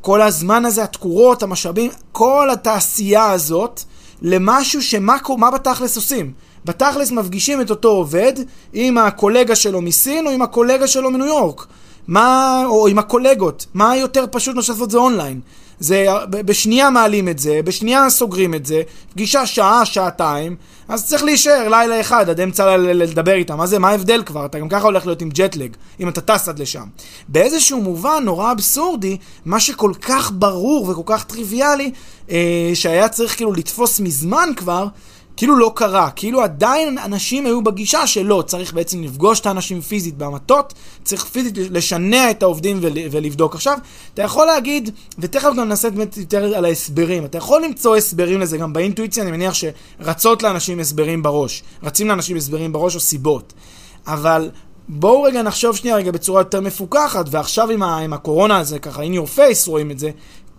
כל 0.00 0.22
הזמן 0.22 0.64
הזה, 0.64 0.82
התקורות, 0.82 1.42
המשאבים, 1.42 1.90
כל 2.12 2.48
התעשייה 2.52 3.30
הזאת, 3.30 3.80
למשהו 4.22 4.82
שמה 4.82 5.16
מה 5.38 5.50
בתכלס 5.50 5.96
עושים? 5.96 6.32
בתכלס 6.64 7.10
מפגישים 7.10 7.60
את 7.60 7.70
אותו 7.70 7.88
עובד 7.88 8.32
עם 8.72 8.98
הקולגה 8.98 9.56
שלו 9.56 9.80
מסין 9.80 10.26
או 10.26 10.30
עם 10.30 10.42
הקולגה 10.42 10.86
שלו 10.86 11.10
מניו 11.10 11.26
יורק. 11.26 11.66
מה, 12.06 12.62
או 12.66 12.88
עם 12.88 12.98
הקולגות, 12.98 13.66
מה 13.74 13.96
יותר 13.96 14.24
פשוט 14.30 14.56
מאשר 14.56 14.72
לעשות 14.72 14.86
את 14.86 14.90
זה 14.90 14.98
אונליין? 14.98 15.40
זה, 15.80 16.06
בשנייה 16.30 16.90
מעלים 16.90 17.28
את 17.28 17.38
זה, 17.38 17.60
בשנייה 17.64 18.10
סוגרים 18.10 18.54
את 18.54 18.66
זה, 18.66 18.82
פגישה 19.12 19.46
שעה, 19.46 19.84
שעתיים, 19.84 20.56
אז 20.88 21.06
צריך 21.06 21.22
להישאר 21.22 21.68
לילה 21.68 22.00
אחד 22.00 22.28
עד 22.28 22.40
אמצע 22.40 22.76
לדבר 22.76 23.32
איתם. 23.32 23.56
מה 23.56 23.66
זה, 23.66 23.78
מה 23.78 23.88
ההבדל 23.88 24.22
כבר? 24.22 24.46
אתה 24.46 24.58
גם 24.58 24.68
ככה 24.68 24.84
הולך 24.84 25.06
להיות 25.06 25.22
עם 25.22 25.28
ג'טלג, 25.28 25.76
אם 26.00 26.08
אתה 26.08 26.20
טס 26.20 26.48
עד 26.48 26.58
לשם. 26.58 26.84
באיזשהו 27.28 27.80
מובן 27.80 28.22
נורא 28.24 28.52
אבסורדי, 28.52 29.16
מה 29.44 29.60
שכל 29.60 29.92
כך 30.02 30.32
ברור 30.34 30.88
וכל 30.88 31.02
כך 31.06 31.24
טריוויאלי, 31.24 31.92
אה, 32.30 32.70
שהיה 32.74 33.08
צריך 33.08 33.36
כאילו 33.36 33.52
לתפוס 33.52 34.00
מזמן 34.00 34.48
כבר, 34.56 34.86
כאילו 35.36 35.56
לא 35.56 35.72
קרה, 35.74 36.10
כאילו 36.10 36.42
עדיין 36.42 36.98
אנשים 36.98 37.46
היו 37.46 37.64
בגישה 37.64 38.06
שלא, 38.06 38.42
צריך 38.46 38.72
בעצם 38.72 39.02
לפגוש 39.02 39.40
את 39.40 39.46
האנשים 39.46 39.80
פיזית 39.80 40.18
במטות, 40.18 40.74
צריך 41.04 41.24
פיזית 41.24 41.54
לשנע 41.56 42.30
את 42.30 42.42
העובדים 42.42 42.78
ול, 42.82 42.92
ולבדוק. 43.10 43.54
עכשיו, 43.54 43.78
אתה 44.14 44.22
יכול 44.22 44.46
להגיד, 44.46 44.90
ותכף 45.18 45.50
גם 45.56 45.68
נעשה 45.68 45.90
באמת 45.90 46.16
יותר 46.16 46.56
על 46.56 46.64
ההסברים, 46.64 47.24
אתה 47.24 47.38
יכול 47.38 47.64
למצוא 47.64 47.96
הסברים 47.96 48.40
לזה 48.40 48.58
גם 48.58 48.72
באינטואיציה, 48.72 49.22
אני 49.22 49.30
מניח 49.30 49.54
שרצות 49.54 50.42
לאנשים 50.42 50.80
הסברים 50.80 51.22
בראש, 51.22 51.62
רצים 51.82 52.08
לאנשים 52.08 52.36
הסברים 52.36 52.72
בראש 52.72 52.94
או 52.94 53.00
סיבות, 53.00 53.52
אבל 54.06 54.50
בואו 54.88 55.22
רגע 55.22 55.42
נחשוב 55.42 55.76
שנייה 55.76 55.96
רגע 55.96 56.10
בצורה 56.10 56.40
יותר 56.40 56.60
מפוקחת, 56.60 57.26
ועכשיו 57.30 57.70
עם, 57.70 57.82
ה, 57.82 57.98
עם 57.98 58.12
הקורונה 58.12 58.58
הזה, 58.58 58.78
ככה 58.78 59.02
in 59.02 59.14
your 59.14 59.38
face 59.38 59.68
רואים 59.68 59.90
את 59.90 59.98
זה, 59.98 60.10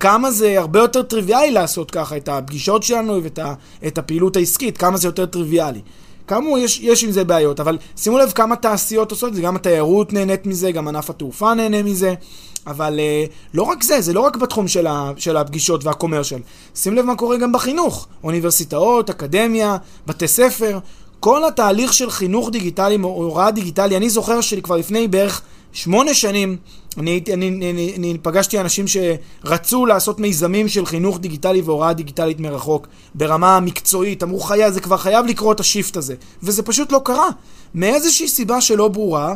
כמה 0.04 0.32
זה 0.32 0.60
הרבה 0.60 0.80
יותר 0.80 1.02
טריוויאלי 1.02 1.52
לעשות 1.52 1.92
ככה 1.92 2.18
את 2.18 2.30
הפגישות 2.30 2.84
שלנו 2.84 3.24
ואת 3.24 3.40
ה, 3.40 3.54
את 3.88 3.98
הפעילות 3.98 4.36
העסקית, 4.36 4.78
כמה 4.78 4.98
זה 4.98 5.08
יותר 5.08 5.26
טריוויאלי. 5.26 5.82
כאמור, 6.28 6.58
יש, 6.58 6.80
יש 6.80 7.04
עם 7.04 7.12
זה 7.12 7.24
בעיות, 7.24 7.60
אבל 7.60 7.78
שימו 7.98 8.18
לב 8.18 8.32
כמה 8.32 8.56
תעשיות 8.56 9.12
עושות 9.12 9.30
את 9.30 9.36
זה, 9.36 9.42
גם 9.42 9.56
התיירות 9.56 10.14
נהנית 10.14 10.46
מזה, 10.46 10.72
גם 10.72 10.88
ענף 10.88 11.10
התעופה 11.10 11.54
נהנה 11.54 11.84
מזה, 11.84 12.14
אבל 12.68 13.00
uh, 13.00 13.32
לא 13.54 13.64
רק 13.64 13.84
זה, 13.84 14.02
זה 14.02 14.14
לא 14.14 14.20
רק 14.20 14.36
בתחום 14.38 14.68
של, 14.68 14.88
ה, 14.88 15.12
של 15.18 15.38
הפגישות 15.38 15.84
והקומרשל. 15.84 16.40
שים 16.76 16.96
לב 16.96 17.06
מה 17.06 17.16
קורה 17.16 17.38
גם 17.38 17.52
בחינוך, 17.52 18.08
אוניברסיטאות, 18.24 19.10
אקדמיה, 19.10 19.78
בתי 20.08 20.28
ספר, 20.28 20.80
כל 21.20 21.46
התהליך 21.46 21.94
של 21.94 22.10
חינוך 22.10 22.50
דיגיטלי, 22.50 22.98
הוראה 23.02 23.52
דיגיטלי, 23.52 23.98
אני 23.98 24.10
זוכר 24.10 24.42
שכבר 24.42 24.76
לפני 24.76 25.08
בערך 25.08 25.42
שמונה 25.74 26.14
שנים, 26.14 26.58
אני, 26.98 27.24
אני, 27.34 27.48
אני, 27.50 27.72
אני, 27.72 27.94
אני 27.98 28.18
פגשתי 28.22 28.60
אנשים 28.60 28.86
שרצו 28.88 29.86
לעשות 29.86 30.20
מיזמים 30.20 30.68
של 30.68 30.86
חינוך 30.86 31.20
דיגיטלי 31.20 31.62
והוראה 31.62 31.94
דיגיטלית 31.94 32.40
מרחוק 32.40 32.88
ברמה 33.16 33.60
מקצועית, 33.60 34.24
אמרו 34.24 34.40
חיי, 34.40 34.72
זה 34.72 34.82
כבר 34.82 34.98
חייב 34.98 35.26
לקרות 35.26 35.60
השיפט 35.60 35.98
הזה, 35.98 36.16
וזה 36.44 36.64
פשוט 36.64 36.92
לא 36.92 37.02
קרה. 37.06 37.30
מאיזושהי 37.76 38.28
סיבה 38.28 38.62
שלא 38.62 38.88
ברורה, 38.88 39.36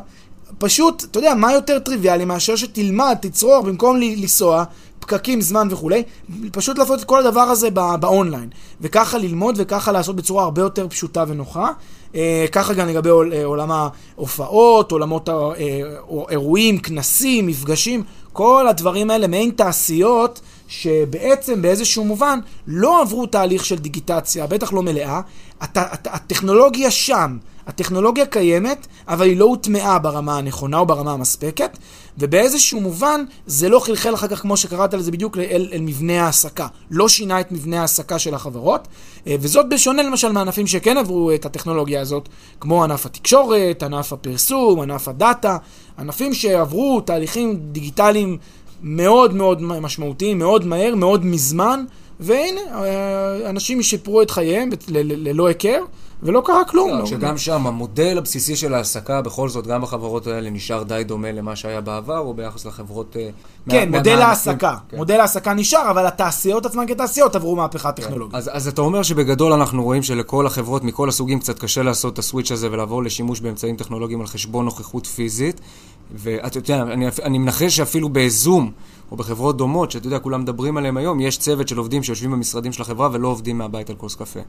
פשוט, 0.58 1.04
אתה 1.04 1.20
יודע, 1.20 1.34
מה 1.34 1.54
יותר 1.54 1.80
טריוויאלי 1.80 2.26
מאשר 2.26 2.56
שתלמד, 2.56 3.18
תצרוך, 3.22 3.66
במקום 3.66 3.98
לנסוע, 4.00 4.64
פקקים, 5.00 5.42
זמן 5.42 5.68
וכולי, 5.72 6.04
פשוט 6.52 6.78
לעשות 6.78 7.00
את 7.00 7.04
כל 7.04 7.20
הדבר 7.20 7.42
הזה 7.42 7.70
באונליין. 8.00 8.50
וככה 8.82 9.18
ללמוד 9.18 9.56
וככה 9.58 9.92
לעשות 9.92 10.16
בצורה 10.16 10.44
הרבה 10.44 10.62
יותר 10.62 10.88
פשוטה 10.88 11.24
ונוחה. 11.28 11.72
אה, 12.16 12.46
ככה 12.52 12.74
גם 12.74 12.88
לגבי 12.88 13.10
אה, 13.10 13.46
עולם 13.46 13.72
ההופעות, 13.72 14.92
עולמות 14.92 15.30
האירועים, 15.30 16.76
אה, 16.76 16.82
כנסים, 16.82 17.48
מפגשים, 17.48 18.04
כל 18.34 18.68
הדברים 18.68 19.12
האלה, 19.12 19.28
מעין 19.28 19.52
תעשיות 19.52 20.42
שבעצם 20.68 21.62
באיזשהו 21.62 22.04
מובן 22.04 22.40
לא 22.68 23.02
עברו 23.02 23.26
תהליך 23.26 23.66
של 23.66 23.76
דיגיטציה, 23.76 24.48
בטח 24.48 24.74
לא 24.74 24.84
מלאה. 24.84 25.22
הט, 25.62 25.78
הט, 25.78 26.08
הטכנולוגיה 26.12 26.92
שם, 26.92 27.38
הטכנולוגיה 27.68 28.26
קיימת, 28.26 28.88
אבל 29.08 29.26
היא 29.26 29.38
לא 29.38 29.46
הוטמעה 29.46 30.00
ברמה 30.00 30.38
הנכונה 30.38 30.80
או 30.80 30.86
ברמה 30.86 31.14
המספקת, 31.14 31.78
ובאיזשהו 32.18 32.82
מובן 32.82 33.24
זה 33.46 33.70
לא 33.70 33.80
חלחל 33.80 34.14
אחר 34.14 34.28
כך, 34.28 34.42
כמו 34.42 34.58
שקראת 34.58 34.94
לזה 34.94 35.12
בדיוק, 35.12 35.38
אל, 35.38 35.70
אל 35.74 35.82
מבנה 35.82 36.24
ההעסקה. 36.24 36.68
לא 36.92 37.10
שינה 37.10 37.40
את 37.40 37.52
מבנה 37.52 37.80
ההעסקה 37.80 38.20
של 38.20 38.34
החברות, 38.34 38.88
אה, 39.28 39.36
וזאת 39.40 39.70
בשונה 39.70 40.04
למשל 40.04 40.32
מענפים 40.32 40.68
שכן 40.68 40.98
עברו 40.98 41.32
את 41.32 41.46
הטכנולוגיה 41.46 42.02
הזאת, 42.02 42.30
כמו 42.60 42.84
ענף 42.84 43.06
התקשורת, 43.06 43.84
ענף 43.84 44.14
הפרסום, 44.14 44.80
ענף 44.80 45.08
הדאטה, 45.08 45.58
ענפים 46.00 46.34
שעברו 46.34 47.02
תהליכים 47.02 47.60
דיגיטליים 47.72 48.38
מאוד 48.82 49.34
מאוד 49.34 49.62
משמעותיים, 49.62 50.40
מאוד 50.40 50.66
מהר, 50.66 50.96
מאוד 50.96 51.26
מזמן, 51.26 51.86
והנה, 52.20 52.62
אה, 52.74 53.50
אנשים 53.50 53.84
שיפרו 53.84 54.22
את 54.22 54.32
חייהם 54.32 54.70
ללא 54.88 55.48
היכר. 55.48 55.80
ולא 56.24 56.42
קרה 56.46 56.66
כלום. 56.66 56.90
לא, 56.90 57.06
שגם 57.06 57.38
שם 57.38 57.68
המודל 57.68 58.18
הבסיסי 58.18 58.56
של 58.56 58.74
ההעסקה, 58.74 59.22
בכל 59.22 59.50
זאת, 59.50 59.68
גם 59.68 59.82
בחברות 59.82 60.28
האלה 60.28 60.50
נשאר 60.50 60.84
די 60.84 61.04
דומה 61.06 61.32
למה 61.32 61.56
שהיה 61.56 61.82
בעבר, 61.82 62.20
או 62.20 62.34
ביחס 62.34 62.66
לחברות... 62.66 63.18
אה, 63.20 63.30
כן, 63.70 63.90
מודל 63.92 64.22
ההעסקה. 64.22 64.76
כן. 64.90 64.98
מודל 64.98 65.20
ההעסקה 65.20 65.54
נשאר, 65.54 65.92
אבל 65.92 66.06
התעשיות 66.06 66.66
עצמן 66.66 66.88
כתעשיות 66.88 67.36
עברו 67.36 67.56
מהפכה 67.56 67.92
כן. 67.92 68.02
טכנולוגית. 68.02 68.36
אז, 68.36 68.50
אז 68.54 68.68
אתה 68.68 68.82
אומר 68.82 69.04
שבגדול 69.04 69.54
אנחנו 69.54 69.84
רואים 69.84 70.04
שלכל 70.04 70.48
החברות 70.48 70.84
מכל 70.84 71.10
הסוגים 71.10 71.40
קצת 71.40 71.60
קשה 71.60 71.84
לעשות 71.84 72.14
את 72.14 72.20
הסוויץ' 72.20 72.52
הזה 72.52 72.72
ולעבור 72.72 73.04
לשימוש 73.04 73.40
באמצעים 73.40 73.76
טכנולוגיים 73.76 74.22
על 74.22 74.28
חשבון 74.28 74.66
נוכחות 74.66 75.08
פיזית. 75.08 75.62
ואתה 76.12 76.58
יודע, 76.58 76.82
אני, 76.82 77.06
אני 77.24 77.38
מנחש 77.38 77.78
שאפילו 77.78 78.10
בזום, 78.10 78.72
או 79.12 79.18
בחברות 79.18 79.58
דומות, 79.58 79.92
שאתה 79.92 80.08
יודע, 80.08 80.20
כולם 80.20 80.42
מדברים 80.42 80.78
עליהם 80.78 80.98
היום, 80.98 81.20
יש 81.20 81.38
צוות 81.38 81.68
של 81.68 81.78
עובדים 81.78 82.04
שיושבים 82.04 82.32
במשרדים 82.32 82.74
של 82.74 82.82
החברה 82.82 83.10
ולא 83.12 83.28
עובדים 83.28 83.58
מהבית 83.58 83.90
על 83.90 83.96
כוס 83.96 84.16
קפה. 84.16 84.40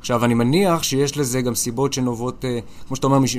עכשיו, 0.00 0.24
אני 0.24 0.34
מניח 0.34 0.82
שיש 0.82 1.18
לזה 1.18 1.42
גם 1.42 1.54
סיבות 1.54 1.92
שנובעות, 1.92 2.44
אה, 2.44 2.58
כמו 2.86 2.96
שאתה 2.96 3.06
אומר, 3.06 3.18
מש... 3.18 3.36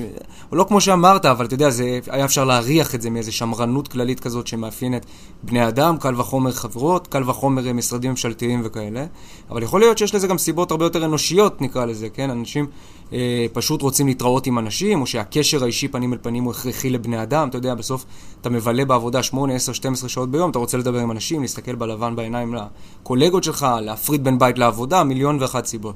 לא 0.52 0.64
כמו 0.64 0.82
שאמרת, 0.82 1.26
אבל 1.26 1.46
אתה 1.46 1.54
יודע, 1.54 1.70
זה, 1.70 2.00
היה 2.08 2.26
אפשר 2.26 2.46
להריח 2.46 2.96
את 2.96 3.02
זה 3.02 3.10
מאיזו 3.10 3.32
שמרנות 3.32 3.88
כללית 3.88 4.20
כזאת 4.20 4.48
שמאפיינת 4.48 5.06
בני 5.44 5.68
אדם, 5.68 5.98
קל 5.98 6.20
וחומר 6.20 6.52
חברות, 6.52 7.08
קל 7.08 7.30
וחומר 7.30 7.68
אה, 7.68 7.74
משרדים 7.74 8.12
ממשלתיים 8.12 8.62
וכאלה. 8.64 9.06
אבל 9.50 9.64
יכול 9.64 9.80
להיות 9.80 9.98
שיש 9.98 10.16
לזה 10.16 10.28
גם 10.28 10.38
סיבות 10.38 10.72
הרבה 10.72 10.86
יותר 10.86 11.06
אנושיות, 11.06 11.62
נקרא 11.62 11.86
לזה, 11.86 12.10
כן? 12.10 12.30
אנשים 12.30 12.66
אה, 13.14 13.46
פשוט 13.54 13.82
רוצים 13.82 14.08
להתראות 14.08 14.48
עם 14.48 14.60
אנשים, 14.60 15.02
או 15.02 15.06
שהקשר 15.06 15.64
האישי 15.64 15.88
פנים 15.88 16.14
אל 16.14 16.18
פנים 16.22 16.44
הוא 16.44 16.52
הכרחי 16.52 16.90
לבני 16.90 17.24
אדם. 17.24 17.50
אתה 17.50 17.58
יודע, 17.58 17.76
בסוף 17.76 18.06
אתה 18.42 18.50
מבלה 18.50 18.86
בעבודה 18.86 19.24
8, 19.24 19.56
10, 19.56 19.74
12 19.74 20.10
שעות 20.10 20.32
ביום, 20.32 20.52
אתה 20.52 20.60
רוצה 20.60 20.78
לדבר 20.78 21.00
עם 21.00 21.12
אנשים, 21.12 21.42
להסתכל 21.42 21.76
בלבן 21.76 22.16
בעיניים 22.16 22.56
לקולגות 22.56 23.44
שלך, 23.44 23.68
להפריד 23.82 24.24
בין 24.24 24.40
בית 24.40 24.58
לעבודה, 24.58 25.04
מיליון 25.04 25.38
ואחת 25.42 25.66
סיבות. 25.66 25.96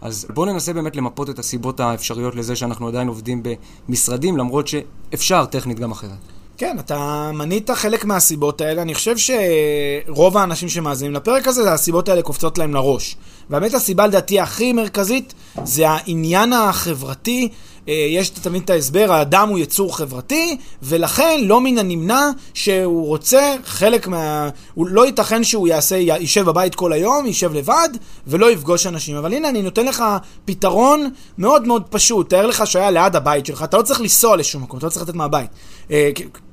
אז 0.00 0.26
בואו 0.34 0.46
ננסה 0.46 0.72
באמת 0.72 0.96
למפות 0.96 1.30
את 1.30 1.38
הסיבות 1.38 1.80
האפשריות 1.80 2.34
לזה 2.34 2.56
שאנחנו 2.56 2.88
עדיין 2.88 3.08
עובדים 3.08 3.42
במשרדים, 3.88 4.36
למרות 4.36 4.68
שאפשר 4.68 5.44
טכנית 5.44 5.78
גם 5.78 5.90
אחרת. 5.90 6.41
כן, 6.62 6.78
אתה 6.78 7.30
מנית 7.34 7.70
חלק 7.70 8.04
מהסיבות 8.04 8.60
האלה. 8.60 8.82
אני 8.82 8.94
חושב 8.94 9.14
שרוב 9.16 10.36
האנשים 10.36 10.68
שמאזינים 10.68 11.14
לפרק 11.14 11.48
הזה, 11.48 11.72
הסיבות 11.72 12.08
האלה 12.08 12.22
קופצות 12.22 12.58
להם 12.58 12.74
לראש. 12.74 13.16
והאמת 13.50 13.74
הסיבה 13.74 14.06
לדעתי 14.06 14.40
הכי 14.40 14.72
מרכזית 14.72 15.34
זה 15.64 15.88
העניין 15.88 16.52
החברתי. 16.52 17.48
אה, 17.88 18.06
יש 18.10 18.28
תמיד 18.28 18.62
את 18.62 18.70
ההסבר, 18.70 19.12
האדם 19.12 19.48
הוא 19.48 19.58
יצור 19.58 19.96
חברתי, 19.96 20.56
ולכן 20.82 21.40
לא 21.44 21.60
מן 21.60 21.78
הנמנע 21.78 22.30
שהוא 22.54 23.06
רוצה 23.06 23.54
חלק 23.64 24.06
מה... 24.06 24.48
הוא 24.74 24.86
לא 24.86 25.06
ייתכן 25.06 25.44
שהוא 25.44 25.68
יעשה, 25.68 25.96
יישב 25.96 26.44
בבית 26.44 26.74
כל 26.74 26.92
היום, 26.92 27.26
יישב 27.26 27.52
לבד, 27.52 27.88
ולא 28.26 28.50
יפגוש 28.50 28.86
אנשים. 28.86 29.16
אבל 29.16 29.34
הנה, 29.34 29.48
אני 29.48 29.62
נותן 29.62 29.86
לך 29.86 30.04
פתרון 30.44 31.10
מאוד 31.38 31.66
מאוד 31.66 31.82
פשוט. 31.90 32.30
תאר 32.30 32.46
לך 32.46 32.66
שהיה 32.66 32.90
ליד 32.90 33.16
הבית 33.16 33.46
שלך, 33.46 33.62
אתה 33.62 33.76
לא 33.76 33.82
צריך 33.82 34.00
לנסוע 34.00 34.36
לשום 34.36 34.62
מקום, 34.62 34.78
אתה 34.78 34.86
לא 34.86 34.90
צריך 34.90 35.02
לצאת 35.02 35.14
מהבית. 35.14 35.50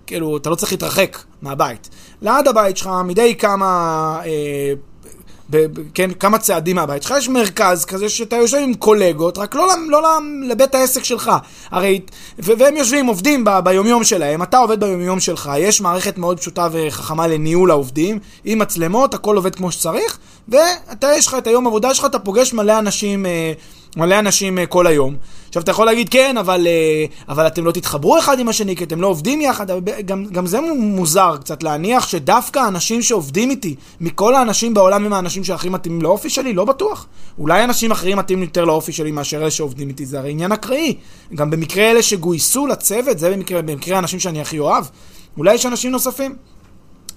כאילו, 0.09 0.37
אתה 0.37 0.49
לא 0.49 0.55
צריך 0.55 0.71
להתרחק 0.71 1.17
מהבית. 1.41 1.89
ליד 2.21 2.47
הבית 2.47 2.77
שלך, 2.77 2.89
מדי 3.05 3.35
כמה... 3.35 4.21
אה, 4.25 4.73
ב, 5.49 5.57
ב, 5.57 5.81
כן, 5.93 6.11
כמה 6.13 6.37
צעדים 6.37 6.75
מהבית 6.75 7.03
שלך, 7.03 7.13
יש 7.17 7.29
מרכז 7.29 7.85
כזה 7.85 8.09
שאתה 8.09 8.35
יושב 8.35 8.57
עם 8.57 8.73
קולגות, 8.73 9.37
רק 9.37 9.55
לא, 9.55 9.67
לא 9.89 10.01
לבית 10.47 10.75
העסק 10.75 11.03
שלך. 11.03 11.31
הרי, 11.71 12.01
ו, 12.39 12.51
והם 12.59 12.77
יושבים, 12.77 13.05
עובדים 13.05 13.43
ב, 13.43 13.59
ביומיום 13.59 14.03
שלהם, 14.03 14.43
אתה 14.43 14.57
עובד 14.57 14.79
ביומיום 14.79 15.19
שלך, 15.19 15.51
יש 15.57 15.81
מערכת 15.81 16.17
מאוד 16.17 16.39
פשוטה 16.39 16.67
וחכמה 16.71 17.27
לניהול 17.27 17.71
העובדים, 17.71 18.19
עם 18.45 18.59
מצלמות, 18.59 19.13
הכל 19.13 19.35
עובד 19.35 19.55
כמו 19.55 19.71
שצריך, 19.71 20.17
ואתה, 20.47 21.07
יש 21.17 21.27
לך 21.27 21.35
את 21.37 21.47
היום 21.47 21.67
עבודה 21.67 21.93
שלך, 21.93 22.05
אתה 22.05 22.19
פוגש 22.19 22.53
מלא 22.53 22.79
אנשים... 22.79 23.25
אה, 23.25 23.53
מלא 23.97 24.19
אנשים 24.19 24.59
אה, 24.59 24.65
כל 24.65 24.87
היום. 24.87 25.15
עכשיו, 25.49 25.63
אתה 25.63 25.71
יכול 25.71 25.85
להגיד, 25.85 26.09
כן, 26.09 26.37
אבל, 26.37 26.67
אה, 26.67 27.05
אבל 27.29 27.47
אתם 27.47 27.65
לא 27.65 27.71
תתחברו 27.71 28.19
אחד 28.19 28.39
עם 28.39 28.49
השני, 28.49 28.75
כי 28.75 28.83
אתם 28.83 29.01
לא 29.01 29.07
עובדים 29.07 29.41
יחד, 29.41 29.67
גם, 30.05 30.25
גם 30.25 30.45
זה 30.45 30.59
מוזר 30.77 31.37
קצת 31.37 31.63
להניח 31.63 32.07
שדווקא 32.07 32.59
האנשים 32.59 33.01
שעובדים 33.01 33.49
איתי, 33.49 33.75
מכל 34.01 34.35
האנשים 34.35 34.73
בעולם 34.73 35.05
הם 35.05 35.13
האנשים 35.13 35.43
שהכי 35.43 35.69
מתאימים 35.69 36.01
לאופי 36.01 36.29
שלי, 36.29 36.53
לא 36.53 36.65
בטוח. 36.65 37.07
אולי 37.39 37.63
אנשים 37.63 37.91
אחרים 37.91 38.17
מתאימים 38.17 38.43
יותר 38.43 38.65
לאופי 38.65 38.91
שלי 38.91 39.11
מאשר 39.11 39.41
אלה 39.41 39.51
שעובדים 39.51 39.89
איתי, 39.89 40.05
זה 40.05 40.19
הרי 40.19 40.31
עניין 40.31 40.51
אקראי. 40.51 40.95
גם 41.35 41.49
במקרה 41.49 41.91
אלה 41.91 42.01
שגויסו 42.01 42.67
לצוות, 42.67 43.19
זה 43.19 43.31
במקרה, 43.31 43.61
במקרה 43.61 43.95
האנשים 43.95 44.19
שאני 44.19 44.41
הכי 44.41 44.59
אוהב, 44.59 44.85
אולי 45.37 45.53
יש 45.53 45.65
אנשים 45.65 45.91
נוספים. 45.91 46.35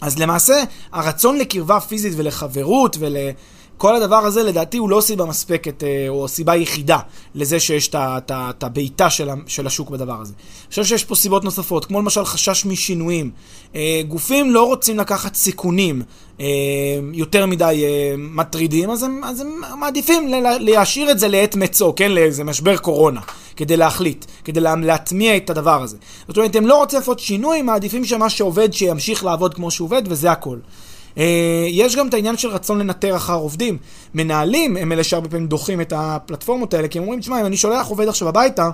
אז 0.00 0.18
למעשה, 0.18 0.62
הרצון 0.92 1.38
לקרבה 1.38 1.80
פיזית 1.80 2.12
ולחברות 2.16 2.96
ול... 3.00 3.16
כל 3.82 3.96
הדבר 3.96 4.16
הזה 4.16 4.42
לדעתי 4.42 4.78
הוא 4.78 4.90
לא 4.90 5.00
סיבה 5.00 5.24
מספקת, 5.24 5.84
אה, 5.84 6.08
או 6.08 6.28
סיבה 6.28 6.56
יחידה 6.56 6.98
לזה 7.34 7.60
שיש 7.60 7.90
את 7.94 8.62
הבעיטה 8.62 9.10
של 9.46 9.66
השוק 9.66 9.90
בדבר 9.90 10.20
הזה. 10.20 10.32
אני 10.34 10.70
חושב 10.70 10.84
שיש 10.84 11.04
פה 11.04 11.14
סיבות 11.14 11.44
נוספות, 11.44 11.84
כמו 11.84 12.00
למשל 12.00 12.24
חשש 12.24 12.66
משינויים. 12.66 13.30
אה, 13.74 14.00
גופים 14.08 14.50
לא 14.50 14.66
רוצים 14.66 14.98
לקחת 14.98 15.34
סיכונים 15.34 16.02
אה, 16.40 16.46
יותר 17.12 17.46
מדי 17.46 17.84
מטרידים, 18.18 18.90
אז 18.90 19.02
הם, 19.02 19.20
אז 19.24 19.40
הם 19.40 19.60
מעדיפים 19.80 20.28
להשאיר 20.60 21.10
את 21.10 21.18
זה 21.18 21.28
לעת 21.28 21.56
מצוא, 21.56 21.92
כן, 21.96 22.12
לאיזה 22.12 22.44
משבר 22.44 22.76
קורונה, 22.76 23.20
כדי 23.56 23.76
להחליט, 23.76 24.24
כדי 24.44 24.60
להטמיע 24.60 25.36
את 25.36 25.50
הדבר 25.50 25.82
הזה. 25.82 25.96
זאת 26.28 26.36
אומרת, 26.36 26.56
הם 26.56 26.66
לא 26.66 26.78
רוצים 26.78 26.98
לעשות 26.98 27.18
שינוי, 27.18 27.62
מעדיפים 27.62 28.04
שמה 28.04 28.30
שעובד 28.30 28.72
שימשיך 28.72 29.24
לעבוד 29.24 29.54
כמו 29.54 29.70
שעובד, 29.70 30.02
וזה 30.06 30.30
הכל. 30.30 30.58
אה, 31.18 31.66
יש 31.68 31.96
גם 31.96 32.08
את 32.08 32.14
העניין 32.14 32.36
של 32.36 32.48
רצון 32.48 32.78
לנטר 32.78 33.16
אחר 33.16 33.34
עובדים. 33.34 33.78
מנהלים 34.14 34.76
הם 34.76 34.92
אלה 34.92 35.04
שהרבה 35.04 35.28
פעמים 35.28 35.46
דוחים 35.46 35.80
את 35.80 35.92
הפלטפורמות 35.96 36.74
האלה, 36.74 36.88
כי 36.88 36.98
הם 36.98 37.04
אומרים, 37.04 37.20
תשמע, 37.20 37.40
אם 37.40 37.46
אני 37.46 37.56
שולח 37.56 37.86
עובד 37.86 38.08
עכשיו 38.08 38.28
הביתה, 38.28 38.70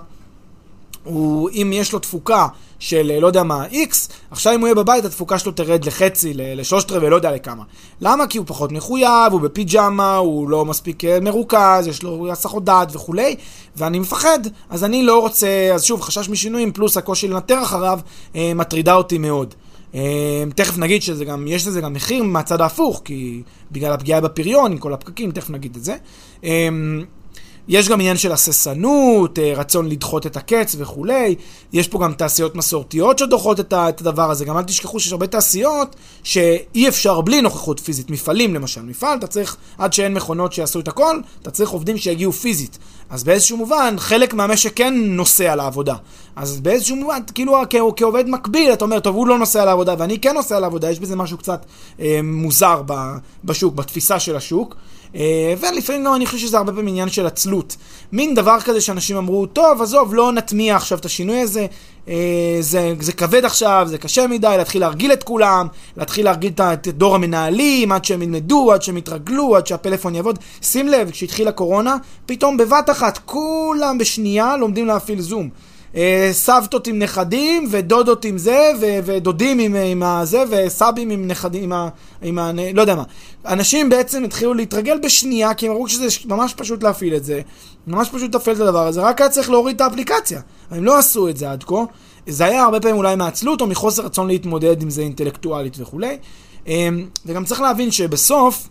הוא, 1.04 1.50
אם 1.50 1.70
יש 1.74 1.92
לו 1.92 1.98
תפוקה 1.98 2.46
של 2.78 3.18
לא 3.20 3.26
יודע 3.26 3.42
מה, 3.42 3.66
X, 3.66 4.12
עכשיו 4.30 4.54
אם 4.54 4.60
הוא 4.60 4.66
יהיה 4.66 4.74
בבית, 4.74 5.04
התפוקה 5.04 5.38
שלו 5.38 5.52
תרד 5.52 5.84
לחצי, 5.84 6.32
לשלושת 6.34 6.92
רבעי, 6.92 7.10
לא 7.10 7.16
יודע 7.16 7.32
לכמה. 7.32 7.62
למה? 8.00 8.26
כי 8.26 8.38
הוא 8.38 8.46
פחות 8.46 8.72
מחויב, 8.72 9.32
הוא 9.32 9.40
בפיג'מה, 9.40 10.16
הוא 10.16 10.50
לא 10.50 10.64
מספיק 10.64 11.04
אה, 11.04 11.20
מרוכז, 11.20 11.86
יש 11.86 12.02
לו 12.02 12.32
הסחות 12.32 12.64
דעת 12.64 12.96
וכולי, 12.96 13.36
ואני 13.76 13.98
מפחד, 13.98 14.38
אז 14.70 14.84
אני 14.84 15.02
לא 15.02 15.20
רוצה, 15.20 15.70
אז 15.74 15.84
שוב, 15.84 16.00
חשש 16.00 16.28
משינויים 16.28 16.72
פלוס 16.72 16.96
הקושי 16.96 17.28
לנטר 17.28 17.62
אחריו, 17.62 18.00
אה, 18.36 18.52
מטרידה 18.54 18.94
אותי 18.94 19.18
מאוד. 19.18 19.54
אה, 19.94 20.44
תכף 20.54 20.78
נגיד 20.78 21.02
שזה 21.02 21.24
גם, 21.24 21.46
יש 21.48 21.66
לזה 21.66 21.80
גם 21.80 21.92
מחיר 21.92 22.22
מהצד 22.22 22.60
ההפוך, 22.60 23.02
כי 23.04 23.42
בגלל 23.72 23.92
הפגיעה 23.92 24.20
בפריון, 24.20 24.72
עם 24.72 24.78
כל 24.78 24.92
הפקקים, 24.92 25.30
תכף 25.30 25.50
נגיד 25.50 25.76
את 25.76 25.84
זה. 25.84 25.96
יש 27.68 27.88
גם 27.88 28.00
עניין 28.00 28.16
של 28.16 28.32
הססנות, 28.32 29.38
אה, 29.38 29.52
רצון 29.56 29.88
לדחות 29.88 30.26
את 30.26 30.36
הקץ 30.36 30.76
וכולי. 30.78 31.34
יש 31.72 31.88
פה 31.88 31.98
גם 31.98 32.12
תעשיות 32.12 32.54
מסורתיות 32.54 33.18
שדוחות 33.18 33.60
את 33.60 34.00
הדבר 34.00 34.30
הזה. 34.30 34.44
גם 34.44 34.58
אל 34.58 34.62
תשכחו 34.62 35.00
שיש 35.00 35.12
הרבה 35.12 35.26
תעשיות 35.26 35.96
שאי 36.22 36.88
אפשר 36.88 37.20
בלי 37.20 37.40
נוכחות 37.42 37.80
פיזית. 37.80 38.10
מפעלים 38.10 38.54
למשל. 38.54 38.82
מפעל, 38.82 39.18
אתה 39.18 39.26
צריך, 39.26 39.56
עד 39.78 39.92
שאין 39.92 40.14
מכונות 40.14 40.52
שיעשו 40.52 40.80
את 40.80 40.88
הכל, 40.88 41.20
אתה 41.42 41.50
צריך 41.50 41.70
עובדים 41.70 41.98
שיגיעו 41.98 42.32
פיזית. 42.32 42.78
אז 43.10 43.24
באיזשהו 43.24 43.56
מובן, 43.56 43.94
חלק 43.98 44.34
מהמשק 44.34 44.76
כן 44.76 44.94
נוסע 44.96 45.56
לעבודה. 45.56 45.94
אז 46.36 46.60
באיזשהו 46.60 46.96
מובן, 46.96 47.20
כאילו 47.34 47.56
כ- 47.70 47.76
כעובד 47.96 48.28
מקביל, 48.28 48.72
אתה 48.72 48.84
אומר, 48.84 49.00
טוב, 49.00 49.16
הוא 49.16 49.26
לא 49.26 49.38
נוסע 49.38 49.64
לעבודה 49.64 49.94
ואני 49.98 50.18
כן 50.20 50.34
נוסע 50.34 50.60
לעבודה, 50.60 50.90
יש 50.90 51.00
בזה 51.00 51.16
משהו 51.16 51.38
קצת 51.38 51.64
אה, 52.00 52.20
מוזר 52.22 52.82
בשוק, 53.44 53.74
בתפיסה 53.74 54.20
של 54.20 54.36
השוק. 54.36 54.76
אה, 55.14 55.54
ולפעמים 55.60 56.04
גם 56.04 56.14
אני 56.14 56.26
חושב 56.26 56.38
שזה 56.38 56.58
הרבה 56.58 56.72
פעמים 56.72 56.88
עניין 56.88 57.08
של 57.08 57.26
עצלות. 57.26 57.76
מין 58.12 58.34
דבר 58.34 58.60
כזה 58.60 58.80
שאנשים 58.80 59.16
אמרו, 59.16 59.46
טוב, 59.46 59.82
עזוב, 59.82 60.14
לא 60.14 60.32
נטמיע 60.32 60.76
עכשיו 60.76 60.98
את 60.98 61.04
השינוי 61.04 61.40
הזה, 61.40 61.66
אה, 62.08 62.56
זה, 62.60 62.94
זה 63.00 63.12
כבד 63.12 63.44
עכשיו, 63.44 63.86
זה 63.90 63.98
קשה 63.98 64.26
מדי, 64.26 64.54
להתחיל 64.58 64.80
להרגיל 64.80 65.12
את 65.12 65.22
כולם, 65.22 65.66
להתחיל 65.96 66.24
להרגיל 66.24 66.52
את 66.60 66.88
דור 66.88 67.14
המנהלים, 67.14 67.92
עד 67.92 68.04
שהם 68.04 68.22
ילמדו, 68.22 68.72
עד 68.72 68.82
שהם 68.82 68.96
יתרגלו, 68.96 69.56
עד 69.56 69.66
שהפלאפון 69.66 70.14
יעבוד. 70.14 70.38
שים 70.62 70.88
לב, 70.88 71.10
כשהתחילה 71.10 71.52
קורונה, 71.52 71.96
פתאום 72.26 72.56
בבת 72.56 72.90
אחת, 72.90 73.18
כולם 73.24 73.98
בשנייה 73.98 74.56
לומדים 74.56 74.86
להפעיל 74.86 75.20
זום. 75.20 75.48
אה, 75.96 76.28
סבתות 76.32 76.86
עם 76.86 76.98
נכדים, 76.98 77.68
ודודות 77.70 78.24
עם 78.24 78.38
זה, 78.38 78.70
ו- 78.80 78.98
ודודים 79.04 79.58
עם, 79.58 79.74
עם 79.74 80.02
הזה, 80.02 80.44
וסבים 80.50 81.10
עם 81.10 81.28
נכדים, 81.28 81.62
עם 81.62 81.72
ה... 81.72 81.88
עם 82.22 82.38
ה... 82.38 82.50
לא 82.74 82.80
יודע 82.80 82.94
מה. 82.94 83.02
אנשים 83.46 83.88
בעצם 83.88 84.24
התחילו 84.24 84.54
להתרגל 84.54 84.98
בשנייה, 85.02 85.54
כי 85.54 85.66
הם 85.66 85.72
אמרו 85.72 85.88
שזה 85.88 86.06
ממש 86.26 86.54
פשוט 86.54 86.82
להפעיל 86.82 87.14
את 87.14 87.24
זה. 87.24 87.40
ממש 87.86 88.08
פשוט 88.12 88.34
להפעיל 88.34 88.56
את 88.56 88.60
הדבר 88.60 88.86
הזה, 88.86 89.00
רק 89.00 89.20
היה 89.20 89.30
צריך 89.30 89.50
להוריד 89.50 89.74
את 89.74 89.80
האפליקציה. 89.80 90.40
הם 90.70 90.84
לא 90.84 90.98
עשו 90.98 91.28
את 91.28 91.36
זה 91.36 91.50
עד 91.50 91.64
כה. 91.64 91.84
זה 92.26 92.44
היה 92.44 92.62
הרבה 92.62 92.80
פעמים 92.80 92.96
אולי 92.96 93.16
מעצלות, 93.16 93.60
או 93.60 93.66
מחוסר 93.66 94.02
רצון 94.02 94.26
להתמודד 94.26 94.82
עם 94.82 94.90
זה 94.90 95.02
אינטלקטואלית 95.02 95.76
וכולי. 95.80 96.18
אה, 96.68 96.88
וגם 97.26 97.44
צריך 97.44 97.60
להבין 97.60 97.90
שבסוף... 97.90 98.68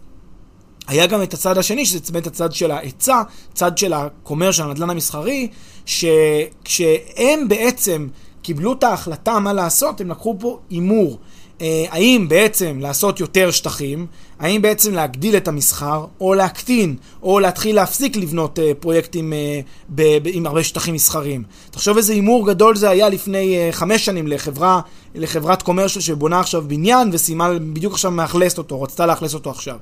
היה 0.88 1.07
גם 1.07 1.24
את 1.24 1.33
הצד 1.33 1.57
השני, 1.57 1.86
שזה 1.86 2.00
באמת 2.12 2.27
הצד 2.27 2.53
של 2.53 2.71
ההיצע, 2.71 3.21
צד 3.53 3.77
של 3.77 3.93
הכומר 3.93 4.51
של 4.51 4.63
הנדל"ן 4.63 4.89
המסחרי, 4.89 5.47
שכשהם 5.88 7.48
בעצם 7.48 8.08
קיבלו 8.41 8.74
את 8.74 8.84
ההחלטה 8.84 9.39
מה 9.39 9.53
לעשות, 9.53 10.01
הם 10.01 10.12
לקחו 10.12 10.36
פה 10.39 10.60
הימור. 10.70 11.17
אה, 11.62 11.86
האם 11.89 12.25
בעצם 12.29 12.79
לעשות 12.82 13.20
יותר 13.20 13.51
שטחים, 13.51 14.08
האם 14.39 14.62
בעצם 14.62 14.94
להגדיל 14.94 15.38
את 15.38 15.48
המסחר, 15.48 16.06
או 16.22 16.34
להקטין, 16.34 16.96
או 17.24 17.39
להתחיל 17.39 17.75
להפסיק 17.75 18.15
לבנות 18.15 18.60
אה, 18.60 18.72
פרויקטים 18.79 19.34
אה, 19.34 19.60
ב- 19.89 20.17
ב- 20.24 20.29
עם 20.34 20.46
הרבה 20.46 20.63
שטחים 20.63 20.94
מסחריים. 20.94 21.44
תחשוב 21.72 21.98
איזה 21.98 22.13
הימור 22.13 22.48
גדול 22.48 22.75
זה 22.75 22.89
היה 22.89 23.10
לפני 23.10 23.58
אה, 23.58 23.70
חמש 23.72 24.06
שנים 24.06 24.27
לחברה, 24.27 24.82
לחברת 25.15 25.62
קומרשל 25.62 26.00
שבונה 26.00 26.39
עכשיו 26.39 26.63
בניין 26.67 27.10
וסיימה 27.13 27.53
בדיוק 27.60 27.94
עכשיו 27.94 28.12
מאכלסת 28.12 28.58
אותו, 28.58 28.82
רצתה 28.82 29.06
לאכלס 29.06 29.34
אותו 29.34 29.50
עכשיו. 29.50 29.77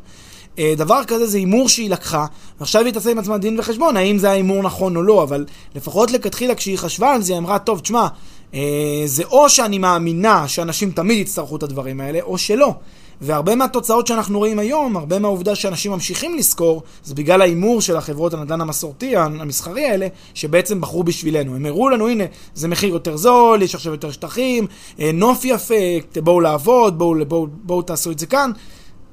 אה, 0.59 0.74
דבר 0.77 1.03
כזה 1.07 1.27
זה 1.27 1.38
הימור 1.38 1.69
שהיא 1.69 1.89
לקחה, 1.89 2.25
ועכשיו 2.59 2.85
היא 2.85 2.93
תעשה 2.93 3.12
עם 3.12 3.19
עצמה 3.19 3.38
דין 3.38 3.59
וחשבון 3.59 3.97
האם 3.97 4.17
זה 4.17 4.29
ההימור 4.29 4.63
נכון 4.63 4.95
או 4.95 5.01
לא, 5.01 5.24
אבל 5.24 5.45
לפחות 5.75 6.12
לכתחילה 6.12 6.55
כשהיא 6.55 6.77
חשבה 6.77 7.13
על 7.13 7.22
זה, 7.22 7.33
היא 7.33 7.39
אמרה, 7.39 7.59
טוב, 7.59 7.79
תשמע, 7.79 8.07
אה, 8.53 9.03
זה 9.05 9.24
או 9.24 9.50
שאני 9.50 9.77
מאמינה 9.77 10.48
שאנשים 10.48 10.91
תמיד 10.91 11.18
יצטרכו 11.18 11.55
את 11.55 11.63
הדברים 11.63 12.01
האלה, 12.01 12.20
או 12.22 12.37
שלא. 12.37 12.74
והרבה 13.22 13.55
מהתוצאות 13.55 14.07
שאנחנו 14.07 14.39
רואים 14.39 14.59
היום, 14.59 14.98
הרבה 14.98 15.20
מהעובדה 15.20 15.55
שאנשים 15.55 15.91
ממשיכים 15.91 16.37
לשכור, 16.37 16.83
זה 17.03 17.15
בגלל 17.15 17.41
ההימור 17.41 17.81
של 17.81 17.98
החברות 17.98 18.33
הנדל"ן 18.33 18.61
המסורתי, 18.61 19.18
המסחרי 19.18 19.85
האלה, 19.85 20.07
שבעצם 20.33 20.81
בחרו 20.81 21.03
בשבילנו. 21.03 21.55
הם 21.55 21.65
הראו 21.65 21.89
לנו, 21.89 22.07
הנה, 22.07 22.24
זה 22.55 22.68
מחיר 22.68 22.94
יותר 22.94 23.18
זול, 23.18 23.61
יש 23.61 23.75
עכשיו 23.75 23.91
יותר 23.91 24.11
שטחים, 24.11 24.68
אה, 25.00 25.11
נוף 25.13 25.46
יפה, 25.46 25.75
בואו 26.24 26.39
לעבוד, 26.39 26.98
בואו 26.98 27.15
בוא, 27.15 27.25
בוא, 27.25 27.48
בוא 27.63 27.83
תעשו 27.83 28.11
את 28.11 28.20
זה 28.20 28.25
כאן. 28.25 28.51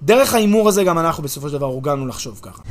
דרך 0.04 0.34
ההימור 0.34 0.68
הזה 0.68 0.84
גם 0.84 0.98
אנחנו 0.98 1.22
בסופו 1.22 1.48
של 1.48 1.54
דבר 1.54 1.66
הורגלנו 1.66 2.06
לחשוב 2.06 2.40
ככה. 2.42 2.62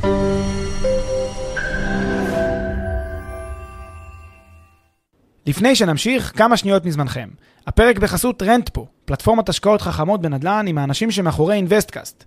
לפני 5.46 5.76
שנמשיך, 5.76 6.32
כמה 6.38 6.58
שניות 6.58 6.86
מזמנכם. 6.86 7.30
הפרק 7.68 8.00
בחסות 8.00 8.42
Rentpo, 8.42 8.88
פלטפורמת 9.06 9.50
השקעות 9.50 9.82
חכמות 9.82 10.22
בנדל"ן 10.22 10.66
עם 10.68 10.78
האנשים 10.78 11.12
שמאחורי 11.12 11.56
InvestCast. 11.56 12.24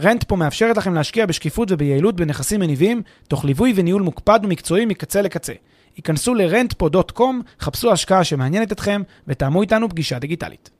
Rentpo 0.00 0.36
מאפשרת 0.36 0.76
לכם 0.76 0.94
להשקיע 0.94 1.26
בשקיפות 1.26 1.72
וביעילות 1.72 2.16
בנכסים 2.16 2.60
מניבים, 2.60 3.02
תוך 3.28 3.44
ליווי 3.44 3.72
וניהול 3.76 4.02
מוקפד 4.02 4.40
ומקצועי 4.42 4.86
מקצה 4.86 5.22
לקצה. 5.22 5.52
היכנסו 5.96 6.34
ל-rentpo.com, 6.34 7.22
חפשו 7.60 7.92
השקעה 7.92 8.24
שמעניינת 8.24 8.72
אתכם, 8.72 9.02
ותאמו 9.28 9.62
איתנו 9.62 9.88
פגישה 9.88 10.18
דיגיטלית. 10.18 10.77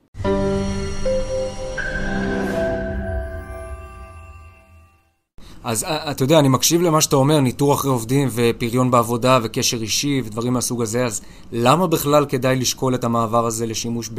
אז 5.63 5.83
אה, 5.83 6.11
אתה 6.11 6.23
יודע, 6.23 6.39
אני 6.39 6.47
מקשיב 6.47 6.81
למה 6.81 7.01
שאתה 7.01 7.15
אומר, 7.15 7.39
ניטור 7.39 7.73
אחרי 7.73 7.91
עובדים 7.91 8.29
ופריון 8.31 8.91
בעבודה 8.91 9.39
וקשר 9.43 9.81
אישי 9.81 10.21
ודברים 10.25 10.53
מהסוג 10.53 10.81
הזה, 10.81 11.05
אז 11.05 11.21
למה 11.51 11.87
בכלל 11.87 12.25
כדאי 12.25 12.55
לשקול 12.55 12.95
את 12.95 13.03
המעבר 13.03 13.45
הזה 13.45 13.65
לשימוש 13.65 14.09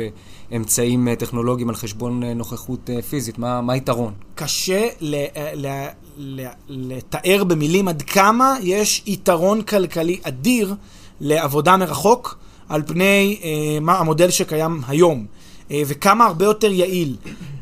באמצעים 0.50 1.08
אה, 1.08 1.16
טכנולוגיים 1.16 1.68
על 1.68 1.74
חשבון 1.74 2.22
אה, 2.22 2.34
נוכחות 2.34 2.90
פיזית? 3.10 3.38
מה 3.38 3.72
היתרון? 3.72 4.12
קשה 4.34 4.88
ל- 5.00 5.24
ל- 5.54 5.86
ל- 6.18 6.46
לתאר 6.68 7.44
במילים 7.44 7.88
עד 7.88 8.02
כמה 8.02 8.56
יש 8.62 9.02
יתרון 9.06 9.62
כלכלי 9.62 10.18
אדיר 10.22 10.74
לעבודה 11.20 11.76
מרחוק 11.76 12.38
על 12.68 12.82
פני 12.86 13.38
אה, 13.44 13.78
מה 13.80 13.98
המודל 13.98 14.30
שקיים 14.30 14.80
היום, 14.88 15.26
וכמה 15.72 16.26
הרבה 16.26 16.44
יותר 16.44 16.72
יעיל. 16.72 17.16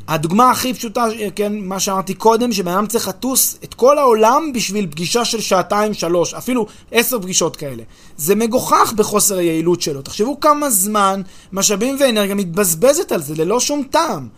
הדוגמה 0.09 0.51
הכי 0.51 0.75
פשוטה, 0.75 1.05
כן, 1.35 1.59
מה 1.59 1.81
שאמרתי 1.81 2.15
קודם, 2.15 2.53
שבן 2.53 2.73
אדם 2.73 2.87
צריך 2.87 3.09
לטוס 3.09 3.59
את 3.65 3.75
כל 3.75 3.99
העולם 3.99 4.53
בשביל 4.55 4.87
פגישה 4.91 5.25
של 5.25 5.41
שעתיים, 5.41 5.95
שלוש, 5.95 6.35
אפילו 6.35 6.67
עשר 6.93 7.21
פגישות 7.21 7.57
כאלה. 7.57 7.83
זה 8.17 8.35
מגוחך 8.35 8.93
בחוסר 8.97 9.39
היעילות 9.39 9.83
שלו. 9.83 10.03
תחשבו 10.03 10.41
כמה 10.41 10.71
זמן, 10.71 11.23
משאבים 11.53 11.97
ואנרגיה 12.01 12.35
מתבזבזת 12.35 13.13
על 13.13 13.23
זה, 13.23 13.35
ללא 13.37 13.61
שום 13.61 13.83
טעם. 13.91 14.29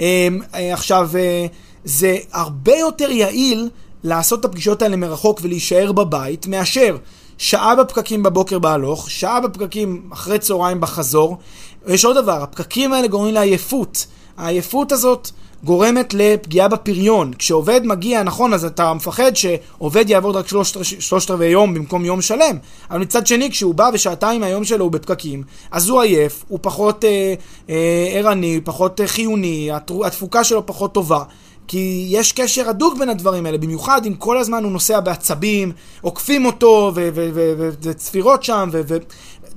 אה, 0.00 0.28
עכשיו, 0.54 1.10
אה, 1.14 1.46
זה 1.84 2.16
הרבה 2.32 2.76
יותר 2.76 3.10
יעיל 3.10 3.68
לעשות 4.04 4.40
את 4.40 4.44
הפגישות 4.44 4.82
האלה 4.82 4.96
מרחוק 4.96 5.40
ולהישאר 5.42 5.92
בבית, 5.92 6.46
מאשר 6.46 6.96
שעה 7.38 7.74
בפקקים 7.74 8.22
בבוקר 8.22 8.58
בהלוך, 8.58 9.10
שעה 9.10 9.40
בפקקים 9.40 10.02
אחרי 10.12 10.38
צהריים 10.38 10.80
בחזור. 10.80 11.38
יש 11.88 12.04
עוד 12.04 12.16
דבר, 12.16 12.42
הפקקים 12.42 12.92
האלה 12.92 13.08
גורמים 13.08 13.34
לעייפות. 13.34 14.06
העייפות 14.36 14.92
הזאת 14.92 15.30
גורמת 15.64 16.14
לפגיעה 16.14 16.68
בפריון. 16.68 17.32
כשעובד 17.38 17.80
מגיע, 17.84 18.22
נכון, 18.22 18.52
אז 18.52 18.64
אתה 18.64 18.94
מפחד 18.94 19.36
שעובד 19.36 20.10
יעבוד 20.10 20.36
רק 20.36 20.48
שלושת, 20.48 20.84
שלושת 20.84 21.30
רבעי 21.30 21.48
יום 21.48 21.74
במקום 21.74 22.04
יום 22.04 22.22
שלם. 22.22 22.56
אבל 22.90 22.98
מצד 22.98 23.26
שני, 23.26 23.50
כשהוא 23.50 23.74
בא 23.74 23.90
ושעתיים 23.92 24.40
מהיום 24.40 24.64
שלו 24.64 24.84
הוא 24.84 24.92
בפקקים, 24.92 25.42
אז 25.70 25.88
הוא 25.88 26.00
עייף, 26.00 26.44
הוא 26.48 26.58
פחות 26.62 27.04
אה, 27.04 27.34
אה, 27.70 28.08
ערני, 28.12 28.60
פחות 28.64 29.00
אה, 29.00 29.06
חיוני, 29.06 29.70
התפוקה 30.04 30.44
שלו 30.44 30.66
פחות 30.66 30.94
טובה. 30.94 31.22
כי 31.68 32.06
יש 32.10 32.32
קשר 32.32 32.68
הדוק 32.68 32.98
בין 32.98 33.08
הדברים 33.08 33.46
האלה, 33.46 33.58
במיוחד 33.58 34.06
אם 34.06 34.14
כל 34.14 34.38
הזמן 34.38 34.64
הוא 34.64 34.72
נוסע 34.72 35.00
בעצבים, 35.00 35.72
עוקפים 36.00 36.46
אותו 36.46 36.92
וצפירות 37.80 38.42
שם, 38.42 38.68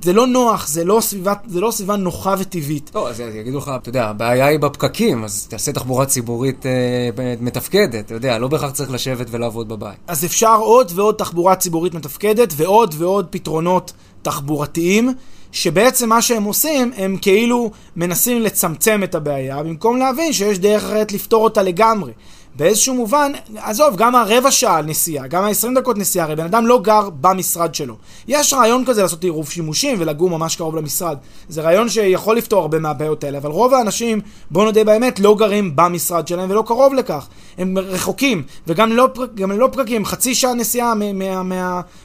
זה 0.02 0.14
לא 0.14 0.28
נוח, 0.28 0.68
זה 0.68 0.84
לא, 0.84 1.02
סביבה, 1.02 1.34
זה 1.48 1.62
לא 1.62 1.72
סביבה 1.72 1.96
נוחה 1.96 2.36
וטבעית. 2.40 2.92
לא, 2.96 3.10
אז 3.10 3.20
יגידו 3.20 3.58
לך, 3.58 3.72
אתה 3.76 3.90
יודע, 3.90 4.06
הבעיה 4.06 4.46
היא 4.46 4.60
בפקקים, 4.60 5.24
אז 5.24 5.48
תעשה 5.50 5.72
תחבורה 5.72 6.06
ציבורית 6.06 6.66
אה, 6.66 7.10
מתפקדת, 7.42 8.06
אתה 8.06 8.14
יודע, 8.14 8.38
לא 8.38 8.48
בהכרח 8.48 8.72
צריך 8.72 8.92
לשבת 8.92 9.28
ולעבוד 9.32 9.70
בבית. 9.70 9.98
אז 10.08 10.26
אפשר 10.26 10.56
עוד 10.56 10.92
ועוד 10.96 11.16
תחבורה 11.16 11.56
ציבורית 11.56 11.94
מתפקדת, 11.94 12.54
ועוד 12.58 12.96
ועוד 12.98 13.28
פתרונות 13.30 13.94
תחבורתיים. 14.22 15.14
שבעצם 15.54 16.10
מה 16.10 16.22
שהם 16.22 16.44
עושים, 16.44 16.92
הם 16.98 17.18
כאילו 17.22 17.72
מנסים 17.96 18.42
לצמצם 18.42 19.02
את 19.04 19.16
הבעיה, 19.16 19.64
במקום 19.64 19.98
להבין 19.98 20.34
שיש 20.34 20.60
דרך 20.60 20.84
אחרת 20.84 21.12
לפתור 21.12 21.44
אותה 21.44 21.64
לגמרי. 21.64 22.12
באיזשהו 22.56 22.96
מובן, 22.96 23.32
עזוב, 23.56 23.96
גם 23.96 24.16
הרבע 24.16 24.52
שעה 24.52 24.82
נסיעה, 24.82 25.28
גם 25.28 25.44
ה-20 25.44 25.80
דקות 25.80 25.98
נסיעה, 25.98 26.26
הרי 26.26 26.36
בן 26.36 26.46
אדם 26.46 26.68
לא 26.68 26.80
גר 26.82 27.10
במשרד 27.22 27.76
שלו. 27.76 27.96
יש 28.28 28.54
רעיון 28.54 28.86
כזה 28.86 29.02
לעשות 29.02 29.24
עירוב 29.24 29.50
שימושים 29.50 29.96
ולגור 30.00 30.30
ממש 30.30 30.56
קרוב 30.56 30.76
למשרד. 30.76 31.18
זה 31.50 31.62
רעיון 31.62 31.90
שיכול 31.90 32.38
לפתור 32.38 32.62
הרבה 32.62 32.80
מהבעיות 32.80 33.24
האלה, 33.24 33.38
אבל 33.38 33.50
רוב 33.50 33.74
האנשים, 33.74 34.22
בואו 34.52 34.66
נודה 34.66 34.84
באמת, 34.84 35.20
לא 35.20 35.36
גרים 35.36 35.76
במשרד 35.76 36.28
שלהם 36.28 36.52
ולא 36.52 36.64
קרוב 36.68 36.94
לכך. 36.94 37.28
הם 37.58 37.78
רחוקים, 37.78 38.44
וגם 38.68 38.92
לא, 38.92 39.10
גם 39.36 39.52
ללא 39.52 39.70
פקקים, 39.72 40.06
חצי 40.06 40.36
שעה 40.36 40.54
נסיעה 40.54 40.94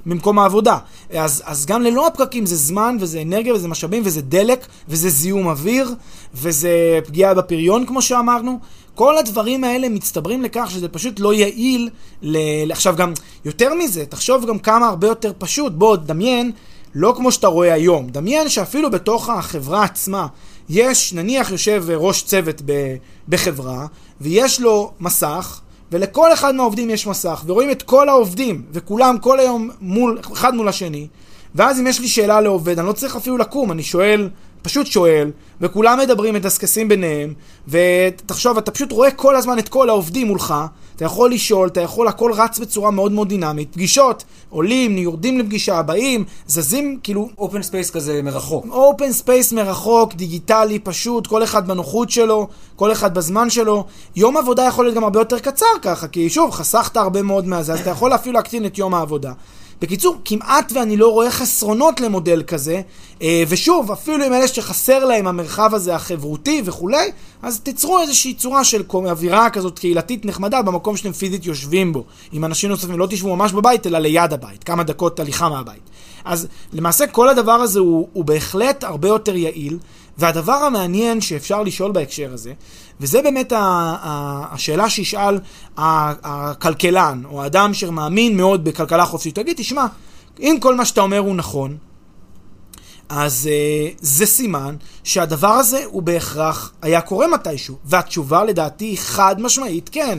ממקום 0.06 0.38
העבודה. 0.38 0.78
אז, 1.10 1.42
אז 1.46 1.66
גם 1.66 1.82
ללא 1.82 2.06
הפקקים 2.06 2.46
זה 2.46 2.56
זמן 2.56 2.96
וזה 3.00 3.22
אנרגיה 3.22 3.54
וזה 3.54 3.68
משאבים 3.68 4.02
וזה 4.06 4.22
דלק 4.22 4.66
וזה 4.88 5.08
זיהום 5.08 5.48
אוויר 5.48 5.94
וזה 6.34 6.98
פגיעה 7.06 7.34
בפריון 7.34 7.86
כמו 7.86 8.02
שאמרנו. 8.02 8.58
כל 8.98 9.18
הדברים 9.18 9.64
האלה 9.64 9.88
מצטברים 9.88 10.42
לכך 10.42 10.70
שזה 10.70 10.88
פשוט 10.88 11.20
לא 11.20 11.34
יעיל 11.34 11.90
ל... 12.22 12.36
עכשיו 12.72 12.96
גם, 12.96 13.12
יותר 13.44 13.74
מזה, 13.74 14.06
תחשוב 14.06 14.46
גם 14.46 14.58
כמה 14.58 14.88
הרבה 14.88 15.06
יותר 15.08 15.32
פשוט. 15.38 15.72
בוא, 15.72 15.96
דמיין, 15.96 16.52
לא 16.94 17.14
כמו 17.16 17.32
שאתה 17.32 17.46
רואה 17.46 17.72
היום, 17.72 18.08
דמיין 18.08 18.48
שאפילו 18.48 18.90
בתוך 18.90 19.28
החברה 19.28 19.84
עצמה, 19.84 20.26
יש, 20.68 21.12
נניח 21.12 21.50
יושב 21.50 21.84
ראש 21.88 22.22
צוות 22.22 22.62
ב... 22.64 22.96
בחברה, 23.28 23.86
ויש 24.20 24.60
לו 24.60 24.92
מסך, 25.00 25.60
ולכל 25.92 26.32
אחד 26.32 26.54
מהעובדים 26.54 26.90
יש 26.90 27.06
מסך, 27.06 27.42
ורואים 27.46 27.70
את 27.70 27.82
כל 27.82 28.08
העובדים, 28.08 28.62
וכולם 28.72 29.18
כל 29.18 29.40
היום 29.40 29.70
מול, 29.80 30.20
אחד 30.32 30.54
מול 30.54 30.68
השני, 30.68 31.06
ואז 31.54 31.80
אם 31.80 31.86
יש 31.86 32.00
לי 32.00 32.08
שאלה 32.08 32.40
לעובד, 32.40 32.78
אני 32.78 32.86
לא 32.86 32.92
צריך 32.92 33.16
אפילו 33.16 33.36
לקום, 33.36 33.72
אני 33.72 33.82
שואל 33.82 34.28
פשוט 34.62 34.86
שואל, 34.86 35.30
וכולם 35.60 35.98
מדברים, 35.98 36.34
מדסקסים 36.34 36.88
ביניהם, 36.88 37.34
ותחשוב, 37.68 38.58
אתה 38.58 38.70
פשוט 38.70 38.92
רואה 38.92 39.10
כל 39.10 39.36
הזמן 39.36 39.58
את 39.58 39.68
כל 39.68 39.88
העובדים 39.88 40.26
מולך, 40.26 40.54
אתה 40.96 41.04
יכול 41.04 41.32
לשאול, 41.32 41.68
אתה 41.68 41.80
יכול, 41.80 42.08
הכל 42.08 42.32
רץ 42.32 42.58
בצורה 42.58 42.90
מאוד 42.90 43.12
מאוד 43.12 43.28
דינמית. 43.28 43.72
פגישות, 43.72 44.24
עולים, 44.50 44.98
יורדים 44.98 45.38
לפגישה, 45.38 45.82
באים, 45.82 46.24
זזים, 46.46 46.98
כאילו... 47.02 47.28
open 47.38 47.62
space 47.62 47.90
כזה 47.90 48.22
מרחוק. 48.22 48.66
open 48.70 49.12
space 49.12 49.52
מרחוק, 49.52 50.14
דיגיטלי, 50.14 50.78
פשוט, 50.78 51.26
כל 51.26 51.44
אחד 51.44 51.66
בנוחות 51.66 52.10
שלו, 52.10 52.48
כל 52.76 52.92
אחד 52.92 53.14
בזמן 53.14 53.50
שלו. 53.50 53.84
יום 54.16 54.36
עבודה 54.36 54.62
יכול 54.62 54.84
להיות 54.84 54.96
גם 54.96 55.04
הרבה 55.04 55.20
יותר 55.20 55.38
קצר 55.38 55.66
ככה, 55.82 56.08
כי 56.08 56.30
שוב, 56.30 56.50
חסכת 56.50 56.96
הרבה 56.96 57.22
מאוד 57.22 57.46
מהזה, 57.46 57.72
אז 57.72 57.80
אתה 57.80 57.90
יכול 57.90 58.14
אפילו 58.14 58.34
להקטין 58.34 58.66
את 58.66 58.78
יום 58.78 58.94
העבודה. 58.94 59.32
בקיצור, 59.80 60.16
כמעט 60.24 60.72
ואני 60.74 60.96
לא 60.96 61.12
רואה 61.12 61.30
חסרונות 61.30 62.00
למודל 62.00 62.42
כזה, 62.46 62.80
אה, 63.22 63.42
ושוב, 63.48 63.90
אפילו 63.90 64.24
עם 64.24 64.32
אלה 64.32 64.48
שחסר 64.48 65.04
להם 65.04 65.26
המרחב 65.26 65.74
הזה 65.74 65.94
החברותי 65.94 66.62
וכולי, 66.64 67.10
אז 67.42 67.60
תיצרו 67.60 68.00
איזושהי 68.00 68.34
צורה 68.34 68.64
של 68.64 68.82
אווירה 68.92 69.50
כזאת 69.50 69.78
קהילתית 69.78 70.24
נחמדה 70.24 70.62
במקום 70.62 70.96
שאתם 70.96 71.12
פיזית 71.12 71.46
יושבים 71.46 71.92
בו. 71.92 72.04
עם 72.32 72.44
אנשים 72.44 72.70
נוספים, 72.70 72.98
לא 72.98 73.06
תשבו 73.10 73.36
ממש 73.36 73.52
בבית, 73.52 73.86
אלא 73.86 73.98
ליד 73.98 74.32
הבית, 74.32 74.64
כמה 74.64 74.82
דקות 74.82 75.20
הליכה 75.20 75.48
מהבית. 75.48 75.82
אז 76.24 76.46
למעשה 76.72 77.06
כל 77.06 77.28
הדבר 77.28 77.52
הזה 77.52 77.78
הוא, 77.80 78.08
הוא 78.12 78.24
בהחלט 78.24 78.84
הרבה 78.84 79.08
יותר 79.08 79.36
יעיל, 79.36 79.78
והדבר 80.18 80.52
המעניין 80.52 81.20
שאפשר 81.20 81.62
לשאול 81.62 81.92
בהקשר 81.92 82.32
הזה, 82.32 82.52
וזה 83.00 83.22
באמת 83.22 83.52
השאלה 83.56 84.90
שישאל 84.90 85.38
הכלכלן, 85.76 87.22
או 87.24 87.42
האדם 87.42 87.74
שמאמין 87.74 88.36
מאוד 88.36 88.64
בכלכלה 88.64 89.04
חופשית. 89.04 89.34
תגיד, 89.34 89.56
תשמע, 89.56 89.86
אם 90.40 90.56
כל 90.60 90.74
מה 90.74 90.84
שאתה 90.84 91.00
אומר 91.00 91.18
הוא 91.18 91.36
נכון, 91.36 91.76
אז 93.08 93.48
uh, 93.48 93.98
זה 94.00 94.26
סימן 94.26 94.76
שהדבר 95.04 95.48
הזה 95.48 95.84
הוא 95.84 96.02
בהכרח 96.02 96.72
היה 96.82 97.00
קורה 97.00 97.26
מתישהו. 97.26 97.76
והתשובה 97.84 98.44
לדעתי 98.44 98.96
חד 98.96 99.40
משמעית 99.40 99.88
כן. 99.92 100.18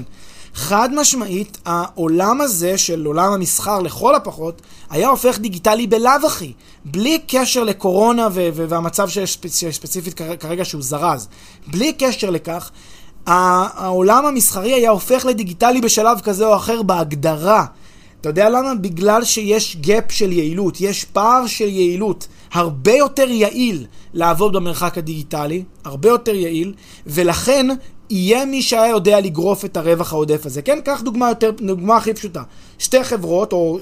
חד 0.60 0.90
משמעית, 0.96 1.58
העולם 1.66 2.42
הזה 2.42 2.78
של 2.78 3.06
עולם 3.06 3.32
המסחר 3.32 3.80
לכל 3.80 4.16
הפחות, 4.16 4.62
היה 4.90 5.10
הופך 5.10 5.40
דיגיטלי 5.40 5.88
בלאו 5.88 6.12
הכי, 6.28 6.54
בלי 6.86 7.20
קשר 7.28 7.64
לקורונה 7.64 8.28
ו- 8.32 8.50
ו- 8.54 8.70
והמצב 8.70 9.10
שספציפית 9.10 10.22
כרגע 10.40 10.66
שהוא 10.66 10.82
זרז. 10.82 11.28
בלי 11.68 11.94
קשר 11.94 12.30
לכך, 12.30 12.72
העולם 13.26 14.26
המסחרי 14.26 14.74
היה 14.74 14.90
הופך 14.90 15.26
לדיגיטלי 15.26 15.82
בשלב 15.82 16.20
כזה 16.20 16.46
או 16.46 16.56
אחר 16.56 16.82
בהגדרה. 16.82 17.66
אתה 18.22 18.30
יודע 18.30 18.50
למה? 18.50 18.76
בגלל 18.76 19.24
שיש 19.24 19.78
gap 19.84 20.12
של 20.12 20.32
יעילות, 20.32 20.82
יש 20.82 21.06
פער 21.06 21.48
של 21.48 21.68
יעילות. 21.68 22.28
הרבה 22.54 22.94
יותר 22.94 23.30
יעיל 23.30 23.86
לעבוד 24.14 24.54
במרחק 24.54 24.98
הדיגיטלי, 24.98 25.64
הרבה 25.84 26.10
יותר 26.10 26.36
יעיל, 26.36 26.74
ולכן 27.08 27.68
יהיה 28.10 28.46
מי 28.46 28.62
שהיה 28.62 28.88
יודע 28.88 29.20
לגרוף 29.20 29.66
את 29.66 29.78
הרווח 29.78 30.14
העודף 30.14 30.46
הזה. 30.46 30.62
כן, 30.62 30.80
קח 30.84 31.02
דוגמה 31.02 31.30
יותר, 31.30 31.52
דוגמה 31.62 31.98
הכי 31.98 32.14
פשוטה. 32.14 32.44
שתי 32.80 33.04
חברות, 33.04 33.54
או 33.54 33.80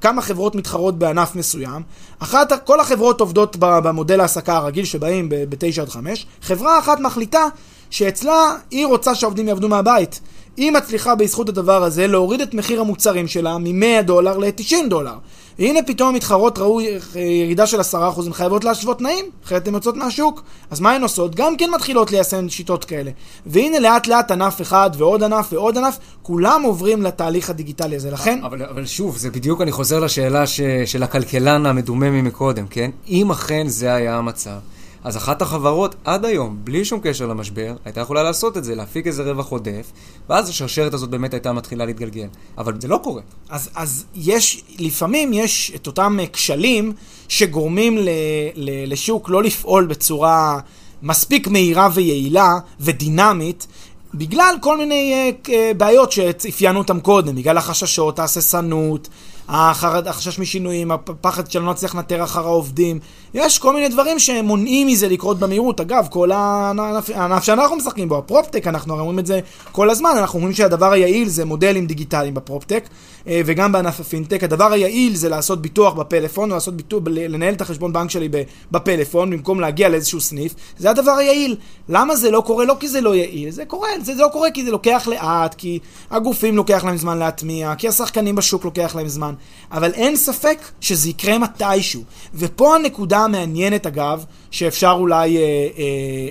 כמה 0.00 0.22
חברות 0.22 0.54
מתחרות 0.54 0.98
בענף 0.98 1.36
מסוים, 1.36 1.82
אחת, 2.18 2.66
כל 2.66 2.80
החברות 2.80 3.20
עובדות 3.20 3.56
במודל 3.60 4.20
ההעסקה 4.20 4.56
הרגיל 4.56 4.84
שבאים 4.84 5.28
ב-9 5.28 5.80
עד 5.80 5.88
5, 5.88 6.26
חברה 6.42 6.78
אחת 6.78 7.00
מחליטה 7.00 7.44
שאצלה 7.90 8.56
היא 8.70 8.86
רוצה 8.86 9.14
שהעובדים 9.14 9.48
יעבדו 9.48 9.68
מהבית. 9.68 10.20
היא 10.56 10.70
מצליחה 10.70 11.14
בזכות 11.14 11.48
הדבר 11.48 11.82
הזה 11.84 12.06
להוריד 12.06 12.40
את 12.40 12.54
מחיר 12.54 12.80
המוצרים 12.80 13.28
שלה 13.28 13.58
מ-100 13.58 14.02
דולר 14.02 14.38
ל-90 14.38 14.88
דולר. 14.88 15.14
והנה 15.58 15.82
פתאום 15.86 16.08
המתחרות 16.08 16.58
ראו 16.58 16.80
ירידה 17.14 17.66
של 17.66 17.80
10%, 17.80 17.94
הן 18.26 18.32
חייבות 18.32 18.64
להשוות 18.64 18.98
תנאים, 18.98 19.24
אחרת 19.44 19.68
הן 19.68 19.74
יוצאות 19.74 19.96
מהשוק. 19.96 20.42
אז 20.70 20.80
מה 20.80 20.92
הן 20.92 21.02
עושות? 21.02 21.34
גם 21.34 21.56
כן 21.56 21.70
מתחילות 21.74 22.10
ליישם 22.10 22.48
שיטות 22.48 22.84
כאלה. 22.84 23.10
והנה 23.46 23.80
לאט 23.80 24.06
לאט 24.06 24.30
ענף 24.30 24.62
אחד 24.62 24.90
ועוד 24.96 25.22
ענף 25.22 25.52
ועוד 25.52 25.78
ענף, 25.78 25.98
כולם 26.22 26.62
עוברים 26.62 27.02
לתהליך 27.02 27.50
הדיגיטלי 27.50 27.96
הזה. 27.96 28.10
לכן... 28.10 28.40
אבל, 28.44 28.62
אבל 28.62 28.86
שוב, 28.86 29.16
זה 29.16 29.30
בדיוק, 29.30 29.60
אני 29.60 29.72
חוזר 29.72 30.00
לשאלה 30.00 30.46
ש, 30.46 30.60
של 30.86 31.02
הכלכלן 31.02 31.66
המדומם 31.66 32.12
ממקודם, 32.12 32.66
כן? 32.66 32.90
אם 33.08 33.30
אכן 33.30 33.68
זה 33.68 33.94
היה 33.94 34.16
המצב. 34.16 34.58
אז 35.06 35.16
אחת 35.16 35.42
החברות 35.42 35.94
עד 36.04 36.24
היום, 36.24 36.56
בלי 36.64 36.84
שום 36.84 37.00
קשר 37.02 37.26
למשבר, 37.26 37.76
הייתה 37.84 38.00
יכולה 38.00 38.22
לעשות 38.22 38.56
את 38.56 38.64
זה, 38.64 38.74
להפיק 38.74 39.06
איזה 39.06 39.22
רווח 39.22 39.48
עודף, 39.48 39.92
ואז 40.28 40.48
השרשרת 40.48 40.94
הזאת 40.94 41.10
באמת 41.10 41.34
הייתה 41.34 41.52
מתחילה 41.52 41.84
להתגלגל. 41.84 42.26
אבל 42.58 42.80
זה 42.80 42.88
לא 42.88 43.00
קורה. 43.02 43.22
אז, 43.48 43.70
אז 43.74 44.04
יש, 44.14 44.62
לפעמים 44.78 45.32
יש 45.32 45.72
את 45.74 45.86
אותם 45.86 46.18
כשלים 46.32 46.92
שגורמים 47.28 47.98
ל, 47.98 48.08
ל, 48.54 48.92
לשוק 48.92 49.28
לא 49.28 49.42
לפעול 49.42 49.86
בצורה 49.86 50.58
מספיק 51.02 51.48
מהירה 51.48 51.88
ויעילה 51.94 52.58
ודינמית, 52.80 53.66
בגלל 54.14 54.54
כל 54.60 54.78
מיני 54.78 55.32
uh, 55.44 55.48
בעיות 55.76 56.12
שאפיינו 56.12 56.78
אותם 56.78 57.00
קודם, 57.00 57.34
בגלל 57.34 57.58
החששות, 57.58 58.18
ההססנות, 58.18 59.08
החרד, 59.48 60.08
החשש 60.08 60.38
משינויים, 60.38 60.90
הפחד 60.90 61.50
שלא 61.50 61.70
נצליח 61.70 61.94
לנטר 61.94 62.24
אחר 62.24 62.46
העובדים. 62.46 62.98
יש 63.34 63.58
כל 63.58 63.74
מיני 63.74 63.88
דברים 63.88 64.18
שמונעים 64.18 64.86
מזה 64.86 65.08
לקרות 65.08 65.38
במהירות. 65.38 65.80
אגב, 65.80 66.06
כל 66.10 66.30
הענף, 66.32 67.10
הענף 67.10 67.44
שאנחנו 67.44 67.76
משחקים 67.76 68.08
בו, 68.08 68.18
הפרופטק, 68.18 68.66
אנחנו 68.66 68.92
הרי 68.92 69.00
אומרים 69.00 69.18
את 69.18 69.26
זה 69.26 69.40
כל 69.72 69.90
הזמן, 69.90 70.10
אנחנו 70.16 70.36
אומרים 70.36 70.54
שהדבר 70.54 70.92
היעיל 70.92 71.28
זה 71.28 71.44
מודלים 71.44 71.86
דיגיטליים 71.86 72.34
בפרופטק, 72.34 72.88
אה, 73.26 73.40
וגם 73.46 73.72
בענף 73.72 74.00
הפינטק. 74.00 74.44
הדבר 74.44 74.72
היעיל 74.72 75.16
זה 75.16 75.28
לעשות 75.28 75.62
ביטוח 75.62 75.94
בפלאפון, 75.94 76.50
או 76.50 76.54
לעשות 76.54 76.76
ביטוח, 76.76 77.02
לנהל 77.06 77.54
את 77.54 77.60
החשבון 77.60 77.92
בנק 77.92 78.10
שלי 78.10 78.28
בפלאפון, 78.70 79.30
במקום 79.30 79.60
להגיע 79.60 79.88
לאיזשהו 79.88 80.20
סניף. 80.20 80.54
זה 80.78 80.90
הדבר 80.90 81.12
היעיל. 81.12 81.56
למה 81.88 82.16
זה 82.16 82.30
לא 82.30 82.40
קורה? 82.40 82.64
לא 82.64 82.76
כי 82.80 82.88
זה 82.88 83.00
לא 83.00 83.14
יעיל, 83.14 83.50
זה 83.50 83.64
קורה, 83.64 83.88
זה 84.02 84.14
לא 84.14 84.28
קורה 84.32 84.50
כי 84.50 84.64
זה 84.64 84.70
לוקח 84.70 85.08
לאט, 85.10 85.54
כי 85.54 85.78
הגופים 86.10 86.56
לוקח 86.56 86.84
להם 86.84 86.96
זמן 86.96 87.18
להטמיע, 87.18 87.74
כי 87.74 87.88
השחקנים 87.88 88.34
בשוק 88.34 88.64
לוקח 88.64 88.96
להם 88.96 89.08
זמן. 89.08 89.34
אבל 89.72 89.92
אין 89.92 90.16
ספק 90.16 90.58
שזה 90.80 91.08
יקרה 91.08 91.38
מתישהו. 91.38 92.02
ופה 92.34 92.76
הנקודה 92.76 93.18
המעניינת, 93.18 93.86
אגב, 93.86 94.24
שאפשר 94.50 94.94
אולי 94.98 95.36
אה, 95.36 95.42
אה, 95.42 95.48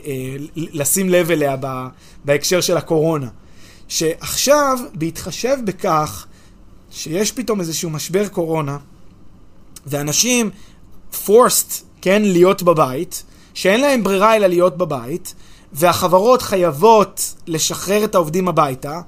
אה, 0.05 0.35
לשים 0.55 1.09
לב 1.09 1.31
אליה 1.31 1.55
בהקשר 2.25 2.61
של 2.61 2.77
הקורונה. 2.77 3.27
שעכשיו, 3.87 4.77
בהתחשב 4.93 5.57
בכך 5.65 6.25
שיש 6.91 7.31
פתאום 7.31 7.59
איזשהו 7.59 7.89
משבר 7.89 8.27
קורונה, 8.27 8.77
ואנשים 9.85 10.49
forced, 11.25 11.83
כן, 12.01 12.21
להיות 12.21 12.63
בבית, 12.63 13.23
שאין 13.53 13.81
להם 13.81 14.03
ברירה 14.03 14.35
אלא 14.35 14.47
להיות 14.47 14.77
בבית, 14.77 15.35
והחברות 15.73 16.41
חייבות 16.41 17.33
לשחרר 17.47 18.03
את 18.03 18.15
העובדים 18.15 18.47
הביתה, 18.47 19.01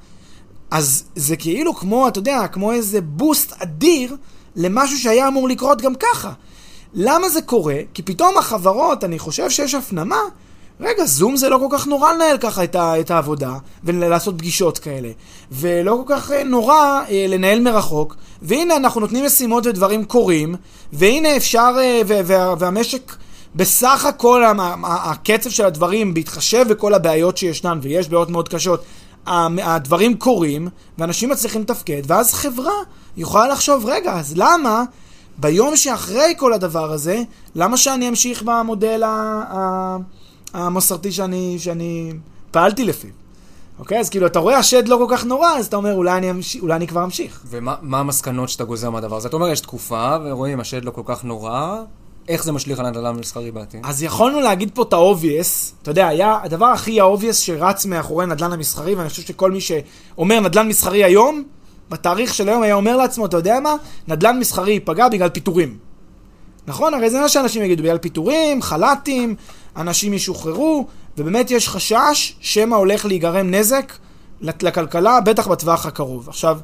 אז 0.72 1.04
זה 1.16 1.36
כאילו 1.36 1.76
כמו, 1.76 2.08
אתה 2.08 2.20
יודע, 2.20 2.48
כמו 2.48 2.72
איזה 2.72 3.02
בוסט 3.02 3.54
אדיר 3.62 4.16
למשהו 4.56 4.98
שהיה 4.98 5.28
אמור 5.28 5.50
לקרות 5.50 5.82
גם 5.82 5.96
ככה. 5.96 6.32
למה 6.94 7.30
זה 7.30 7.42
קורה? 7.42 7.76
כי 7.94 8.02
פתאום 8.02 8.38
החברות, 8.38 9.04
אני 9.04 9.20
חושב 9.20 9.50
שיש 9.50 9.76
הפנמה, 9.76 10.20
רגע, 10.80 11.06
זום 11.06 11.36
זה 11.36 11.50
לא 11.50 11.58
כל 11.58 11.78
כך 11.78 11.88
נורא 11.88 12.14
לנהל 12.14 12.38
ככה 12.38 12.64
את, 12.64 12.76
ה, 12.76 13.00
את 13.00 13.12
העבודה 13.12 13.54
ולעשות 13.84 14.38
פגישות 14.38 14.80
כאלה. 14.80 15.10
ולא 15.52 16.04
כל 16.06 16.16
כך 16.16 16.32
אה, 16.32 16.44
נורא 16.44 17.02
אה, 17.10 17.26
לנהל 17.30 17.60
מרחוק. 17.60 18.16
והנה 18.42 18.76
אנחנו 18.76 19.02
נותנים 19.02 19.26
משימות 19.26 19.66
ודברים 19.66 20.06
קורים, 20.06 20.56
והנה 20.94 21.38
אפשר, 21.38 21.76
אה, 21.80 22.02
וה, 22.06 22.54
והמשק 22.60 23.16
בסך 23.56 24.06
הכל 24.06 24.44
הקצב 24.84 25.50
של 25.50 25.66
הדברים, 25.66 26.14
בהתחשב 26.14 26.66
בכל 26.70 26.94
הבעיות 26.94 27.38
שישנן, 27.38 27.80
ויש 27.82 28.10
בעיות 28.10 28.30
מאוד 28.30 28.50
קשות, 28.50 28.84
הדברים 29.64 30.18
קורים, 30.18 30.68
ואנשים 30.98 31.30
מצליחים 31.30 31.62
לתפקד, 31.62 32.02
ואז 32.08 32.34
חברה 32.34 32.74
יכולה 33.18 33.48
לחשוב, 33.48 33.86
רגע, 33.86 34.14
אז 34.14 34.34
למה 34.38 34.84
ביום 35.38 35.76
שאחרי 35.78 36.34
כל 36.38 36.54
הדבר 36.54 36.92
הזה, 36.92 37.22
למה 37.56 37.78
שאני 37.78 38.10
אמשיך 38.10 38.44
במודל 38.46 39.04
המסורתי 40.54 41.12
שאני, 41.12 41.56
שאני 41.60 42.14
פעלתי 42.52 42.86
לפיו? 42.86 43.10
אוקיי? 43.80 44.00
אז 44.00 44.10
כאילו, 44.10 44.28
אתה 44.28 44.40
רואה 44.40 44.58
השד 44.58 44.88
לא 44.88 44.98
כל 45.08 45.16
כך 45.18 45.26
נורא, 45.26 45.50
אז 45.50 45.66
אתה 45.66 45.76
אומר, 45.76 45.94
אולי 45.94 46.18
אני, 46.18 46.32
אמש... 46.32 46.56
אולי 46.56 46.76
אני 46.76 46.88
כבר 46.88 47.04
אמשיך. 47.04 47.42
ומה 47.50 48.00
המסקנות 48.00 48.50
שאתה 48.50 48.64
גוזר 48.64 48.90
מהדבר 48.90 49.18
הזה? 49.18 49.28
אתה 49.28 49.36
אומר, 49.36 49.48
יש 49.48 49.60
תקופה, 49.60 50.16
ורואים, 50.26 50.60
השד 50.60 50.86
לא 50.86 50.92
כל 50.92 51.02
כך 51.06 51.24
נורא, 51.24 51.82
איך 52.28 52.44
זה 52.44 52.52
משליך 52.52 52.80
על 52.80 52.86
הנדל"ן 52.86 53.06
המסחרי 53.06 53.52
בעתיד? 53.52 53.82
אז 53.84 54.04
יכולנו 54.04 54.40
להגיד 54.40 54.72
פה 54.74 54.82
את 54.82 54.94
ה-obvious, 54.94 55.74
אתה 55.82 55.92
יודע, 55.92 56.08
היה 56.08 56.40
הדבר 56.44 56.66
הכי 56.66 57.02
ה-obvious 57.02 57.34
שרץ 57.34 57.86
מאחורי 57.86 58.26
נדל"ן 58.26 58.54
המסחרי, 58.54 58.96
ואני 58.96 59.10
חושב 59.10 59.22
שכל 59.22 59.52
מי 59.52 59.62
שאומר 59.62 60.40
נדל"ן 60.40 60.68
מסחרי 60.68 61.04
היום, 61.04 61.44
בתאריך 61.90 62.34
של 62.34 62.50
היום 62.50 62.64
היה 62.64 62.76
אומר 62.76 62.98
לעצמו, 62.98 63.26
אתה 63.26 63.38
יודע 63.38 63.60
מה? 63.60 63.76
נדל"ן 64.08 64.40
מסחרי 64.40 64.72
ייפגע 64.72 65.10
בגלל 65.10 65.30
פיטורים. 65.30 65.78
נכון? 66.68 66.94
הרי 66.94 67.10
זה 67.10 67.20
מה 67.20 67.30
שאנשים 67.30 67.64
יגידו, 67.64 67.84
בגלל 67.84 67.98
פיטורים, 67.98 68.62
חל"תים, 68.62 69.36
אנשים 69.78 70.14
ישוחררו, 70.14 70.88
ובאמת 71.18 71.52
יש 71.52 71.70
חשש 71.70 72.36
שמא 72.40 72.76
הולך 72.76 73.06
להיגרם 73.06 73.52
נזק 73.52 73.94
לכלכלה, 74.42 75.22
בטח 75.22 75.48
בטווח 75.48 75.86
הקרוב. 75.86 76.30
עכשיו, 76.30 76.60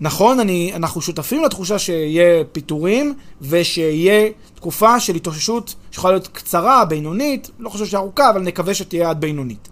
נכון, 0.00 0.40
אני, 0.40 0.72
אנחנו 0.74 1.00
שותפים 1.00 1.44
לתחושה 1.44 1.78
שיהיה 1.78 2.44
פיטורים 2.52 3.14
ושיהיה 3.42 4.28
תקופה 4.54 5.00
של 5.00 5.14
התאוששות 5.14 5.74
שיכולה 5.90 6.12
להיות 6.12 6.28
קצרה, 6.28 6.84
בינונית, 6.84 7.50
לא 7.58 7.68
חושב 7.68 7.86
שארוכה, 7.86 8.30
אבל 8.30 8.40
נקווה 8.40 8.74
שתהיה 8.74 9.10
עד 9.10 9.20
בינונית. 9.20 9.68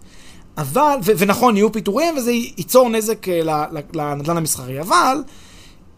אבל, 0.57 0.95
ו- 1.03 1.11
ונכון, 1.17 1.57
יהיו 1.57 1.71
פיטורים 1.71 2.17
וזה 2.17 2.31
ייצור 2.31 2.89
נזק 2.89 3.29
אה, 3.29 3.65
לנדל"ן 3.93 4.37
המסחרי, 4.37 4.81
אבל 4.81 5.23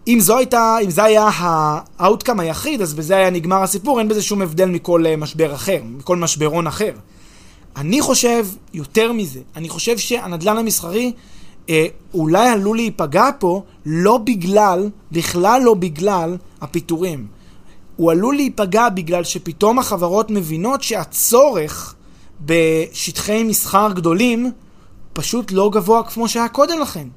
אם, 0.07 0.19
זו 0.19 0.37
הייתה, 0.37 0.77
אם 0.83 0.89
זה 0.89 1.03
היה 1.03 1.29
ה 1.33 1.46
outcome 1.46 2.39
היחיד, 2.39 2.81
אז 2.81 2.93
בזה 2.93 3.15
היה 3.15 3.29
נגמר 3.29 3.63
הסיפור, 3.63 3.99
אין 3.99 4.07
בזה 4.07 4.21
שום 4.21 4.41
הבדל 4.41 4.65
מכל 4.65 5.05
אה, 5.05 5.15
משבר 5.15 5.55
אחר, 5.55 5.79
מכל 5.83 6.17
משברון 6.17 6.67
אחר. 6.67 6.91
אני 7.77 8.01
חושב, 8.01 8.47
יותר 8.73 9.11
מזה, 9.11 9.39
אני 9.55 9.69
חושב 9.69 9.97
שהנדל"ן 9.97 10.57
המסחרי 10.57 11.11
אה, 11.69 11.85
אולי 12.13 12.49
עלול 12.49 12.77
להיפגע 12.77 13.29
פה 13.39 13.63
לא 13.85 14.17
בגלל, 14.17 14.89
בכלל 15.11 15.61
לא 15.63 15.73
בגלל 15.73 16.37
הפיטורים. 16.61 17.27
הוא 17.95 18.11
עלול 18.11 18.35
להיפגע 18.35 18.89
בגלל 18.89 19.23
שפתאום 19.23 19.79
החברות 19.79 20.31
מבינות 20.31 20.83
שהצורך 20.83 21.95
בשטחי 22.41 23.43
מסחר 23.43 23.91
גדולים 23.93 24.51
פשוט 25.13 25.51
לא 25.51 25.69
גבוה 25.73 26.03
כמו 26.03 26.27
שהיה 26.27 26.47
קודם 26.47 26.79
לכן. 26.79 27.07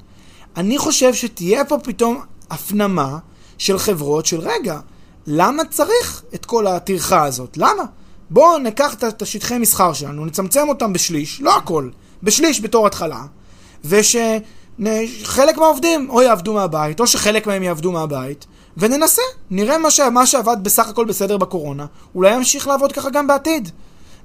אני 0.56 0.78
חושב 0.78 1.14
שתהיה 1.14 1.64
פה 1.64 1.78
פתאום 1.78 2.20
הפנמה 2.50 3.18
של 3.58 3.78
חברות 3.78 4.26
של 4.26 4.40
רגע, 4.40 4.80
למה 5.26 5.64
צריך 5.64 6.22
את 6.34 6.46
כל 6.46 6.66
הטרחה 6.66 7.24
הזאת? 7.24 7.56
למה? 7.56 7.82
בואו 8.30 8.58
ניקח 8.58 8.94
את 8.94 9.22
השטחי 9.22 9.58
מסחר 9.58 9.92
שלנו, 9.92 10.26
נצמצם 10.26 10.68
אותם 10.68 10.92
בשליש, 10.92 11.40
לא 11.40 11.56
הכל, 11.56 11.90
בשליש 12.22 12.60
בתור 12.60 12.86
התחלה, 12.86 13.24
ושחלק 13.84 15.58
מהעובדים 15.58 16.10
או 16.10 16.22
יעבדו 16.22 16.54
מהבית, 16.54 17.00
או 17.00 17.06
שחלק 17.06 17.46
מהם 17.46 17.62
יעבדו 17.62 17.92
מהבית, 17.92 18.46
וננסה, 18.76 19.22
נראה 19.50 19.78
מה, 19.78 19.90
ש... 19.90 20.00
מה 20.00 20.26
שעבד 20.26 20.56
בסך 20.62 20.88
הכל 20.88 21.04
בסדר 21.04 21.36
בקורונה, 21.36 21.86
אולי 22.14 22.34
ימשיך 22.34 22.66
לעבוד 22.66 22.92
ככה 22.92 23.10
גם 23.10 23.26
בעתיד. 23.26 23.70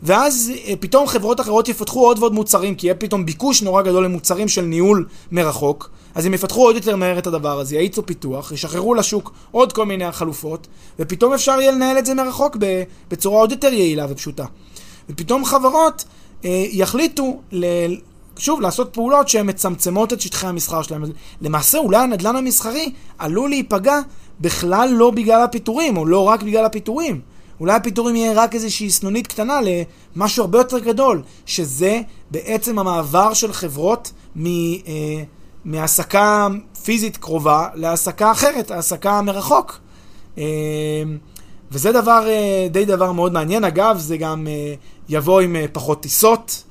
ואז 0.04 0.52
אה, 0.68 0.74
פתאום 0.80 1.08
חברות 1.08 1.40
אחרות 1.40 1.70
יפתחו 1.70 2.06
עוד 2.06 2.20
ועוד 2.20 2.34
מוצרים, 2.34 2.76
כי 2.76 2.88
יהיה 2.88 2.96
פתאום 2.96 3.26
ביקוש 3.26 3.62
נורא 3.62 3.82
גדול 3.82 4.06
למוצרים 4.06 4.48
של 4.48 4.62
ניהול 4.62 5.08
מרחוק, 5.32 5.90
אז 6.16 6.26
הם 6.26 6.34
יפתחו 6.34 6.66
עוד 6.66 6.76
יותר 6.76 6.96
מהר 6.96 7.18
את 7.18 7.28
הדבר 7.28 7.60
הזה, 7.60 7.76
יאיצו 7.76 8.06
פיתוח, 8.06 8.52
ישחררו 8.52 8.94
לשוק 8.94 9.34
עוד 9.52 9.74
כל 9.74 9.86
מיני 9.86 10.12
חלופות, 10.12 10.68
ופתאום 11.00 11.34
אפשר 11.34 11.62
יהיה 11.62 11.72
לנהל 11.72 11.98
את 11.98 12.06
זה 12.06 12.14
מרחוק 12.14 12.58
בצורה 13.12 13.40
עוד 13.40 13.52
יותר 13.52 13.74
יעילה 13.74 14.06
ופשוטה. 14.10 14.46
ופתאום 15.10 15.46
חברות 15.46 16.06
אה, 16.46 16.66
יחליטו 16.72 17.42
ל... 17.52 17.66
שוב, 18.38 18.62
לעשות 18.62 18.94
פעולות 18.94 19.30
שהן 19.30 19.50
מצמצמות 19.50 20.14
את 20.14 20.22
שטחי 20.22 20.48
המסחר 20.48 20.82
שלהם. 20.82 21.04
למעשה, 21.42 21.78
אולי 21.78 21.98
הנדל"ן 21.98 22.36
המסחרי 22.36 22.92
עלול 23.20 23.50
להיפגע 23.50 24.00
בכלל 24.42 24.90
לא 24.92 25.12
בגלל 25.12 25.42
הפיטורים, 25.42 25.98
או 25.98 26.06
לא 26.06 26.24
רק 26.24 26.44
בגלל 26.44 26.66
הפיטורים. 26.66 27.22
אולי 27.60 27.74
הפיטורים 27.74 28.16
יהיה 28.16 28.34
רק 28.36 28.56
איזושהי 28.56 28.90
סנונית 28.90 29.28
קטנה 29.28 29.60
למשהו 30.16 30.42
הרבה 30.44 30.58
יותר 30.58 30.80
גדול, 30.80 31.22
שזה 31.46 32.02
בעצם 32.32 32.80
המעבר 32.80 33.34
של 33.34 33.54
חברות 33.54 34.12
מ, 34.36 34.46
אה, 34.46 35.24
מהעסקה 35.66 36.48
פיזית 36.84 37.18
קרובה 37.18 37.68
להעסקה 37.76 38.32
אחרת, 38.32 38.72
העסקה 38.72 39.22
מרחוק. 39.22 39.80
אה, 40.38 40.44
וזה 41.72 41.92
דבר, 41.92 42.28
אה, 42.28 42.68
די 42.72 42.86
דבר 42.86 43.12
מאוד 43.12 43.34
מעניין. 43.34 43.64
אגב, 43.64 43.98
זה 44.00 44.18
גם 44.18 44.48
אה, 44.48 44.74
יבוא 45.10 45.42
עם 45.42 45.56
אה, 45.56 45.66
פחות 45.74 46.02
טיסות. 46.02 46.64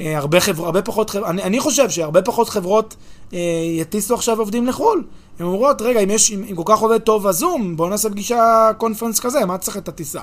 אה, 0.00 0.18
הרבה, 0.18 0.40
חבר, 0.40 0.64
הרבה 0.64 0.82
פחות 0.82 1.10
חברות, 1.10 1.28
אני, 1.28 1.42
אני 1.42 1.60
חושב 1.60 1.90
שהרבה 1.90 2.22
פחות 2.22 2.48
חברות 2.48 2.96
אה, 3.32 3.38
יטיסו 3.78 4.14
עכשיו 4.14 4.38
עובדים 4.38 4.66
לחו"ל. 4.66 5.04
הן 5.38 5.46
אומרות, 5.46 5.82
רגע, 5.82 6.00
אם, 6.00 6.10
יש, 6.10 6.32
אם, 6.32 6.44
אם 6.50 6.56
כל 6.56 6.62
כך 6.66 6.78
עובד 6.78 6.98
טוב 6.98 7.26
הזום, 7.26 7.76
בואו 7.76 7.88
נעשה 7.88 8.10
פגישה 8.10 8.70
קונפרנס 8.78 9.20
כזה, 9.20 9.46
מה 9.46 9.58
צריך 9.58 9.76
את 9.76 9.88
הטיסה? 9.88 10.20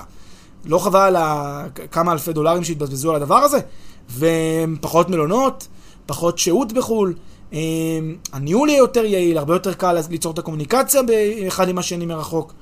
לא 0.64 0.78
חבל 0.78 1.16
על 1.16 1.68
כמה 1.90 2.12
אלפי 2.12 2.32
דולרים 2.32 2.64
שהתבזבזו 2.64 3.10
על 3.10 3.16
הדבר 3.16 3.36
הזה? 3.36 3.58
ופחות 4.18 5.10
מלונות, 5.10 5.68
פחות 6.06 6.38
שהות 6.38 6.72
בחו"ל. 6.72 7.14
אה, 7.52 7.58
הניהול 8.32 8.68
יהיה 8.68 8.78
יותר 8.78 9.04
יעיל, 9.04 9.38
הרבה 9.38 9.54
יותר 9.54 9.72
קל 9.72 9.98
ליצור 10.10 10.32
את 10.32 10.38
הקומוניקציה 10.38 11.00
אחד 11.48 11.68
עם 11.68 11.78
השני 11.78 12.06
מרחוק. 12.06 12.52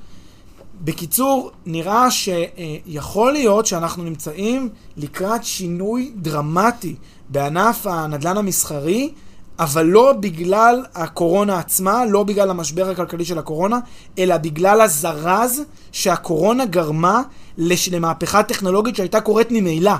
בקיצור, 0.80 1.50
נראה 1.66 2.10
שיכול 2.10 3.32
להיות 3.32 3.66
שאנחנו 3.66 4.04
נמצאים 4.04 4.68
לקראת 4.96 5.44
שינוי 5.44 6.12
דרמטי 6.16 6.94
בענף 7.28 7.86
הנדל"ן 7.86 8.36
המסחרי, 8.36 9.12
אבל 9.58 9.86
לא 9.86 10.12
בגלל 10.12 10.84
הקורונה 10.94 11.58
עצמה, 11.58 12.04
לא 12.04 12.22
בגלל 12.22 12.50
המשבר 12.50 12.90
הכלכלי 12.90 13.24
של 13.24 13.38
הקורונה, 13.38 13.78
אלא 14.18 14.36
בגלל 14.36 14.80
הזרז 14.80 15.62
שהקורונה 15.92 16.64
גרמה 16.64 17.22
למהפכה 17.92 18.42
טכנולוגית 18.42 18.96
שהייתה 18.96 19.20
קורית 19.20 19.48
ממילא. 19.50 19.92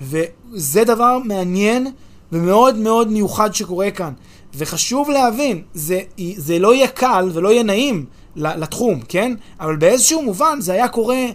וזה 0.00 0.84
דבר 0.84 1.18
מעניין 1.24 1.86
ומאוד 2.32 2.76
מאוד 2.76 3.08
מיוחד 3.08 3.54
שקורה 3.54 3.90
כאן. 3.90 4.12
וחשוב 4.56 5.10
להבין, 5.10 5.62
זה, 5.74 6.00
זה 6.36 6.58
לא 6.58 6.74
יהיה 6.74 6.88
קל 6.88 7.30
ולא 7.32 7.48
יהיה 7.48 7.62
נעים 7.62 8.04
לתחום, 8.36 9.00
כן? 9.08 9.34
אבל 9.60 9.76
באיזשהו 9.76 10.22
מובן 10.22 10.58
זה 10.60 10.72
היה 10.72 10.88
קורה 10.88 11.26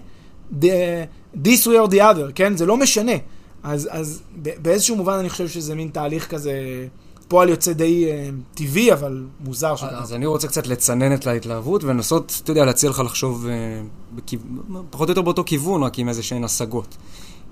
this 1.35 1.65
way 1.65 1.87
or 1.87 1.89
the 1.91 1.97
other, 1.97 2.31
כן? 2.35 2.57
זה 2.57 2.65
לא 2.65 2.77
משנה. 2.77 3.15
אז, 3.63 3.89
אז 3.91 4.21
באיזשהו 4.35 4.95
מובן 4.95 5.13
אני 5.13 5.29
חושב 5.29 5.47
שזה 5.47 5.75
מין 5.75 5.89
תהליך 5.93 6.27
כזה, 6.27 6.53
פועל 7.27 7.49
יוצא 7.49 7.73
די 7.73 8.05
uh, 8.05 8.57
טבעי, 8.57 8.93
אבל 8.93 9.23
מוזר. 9.39 9.73
אז, 9.73 10.03
אז 10.03 10.13
אני 10.13 10.25
רוצה 10.25 10.47
קצת 10.47 10.67
לצנן 10.67 11.13
את 11.13 11.27
ההתלהבות 11.27 11.83
ולנסות, 11.83 12.41
אתה 12.43 12.51
יודע, 12.51 12.65
להציע 12.65 12.89
לך 12.89 12.99
לחשוב 12.99 13.45
uh, 13.45 14.15
בכיו... 14.15 14.39
פחות 14.89 15.09
או 15.09 15.11
יותר 15.11 15.21
באותו 15.21 15.43
כיוון, 15.43 15.83
רק 15.83 15.99
עם 15.99 16.09
איזה 16.09 16.23
שהן 16.23 16.43
השגות. 16.43 16.97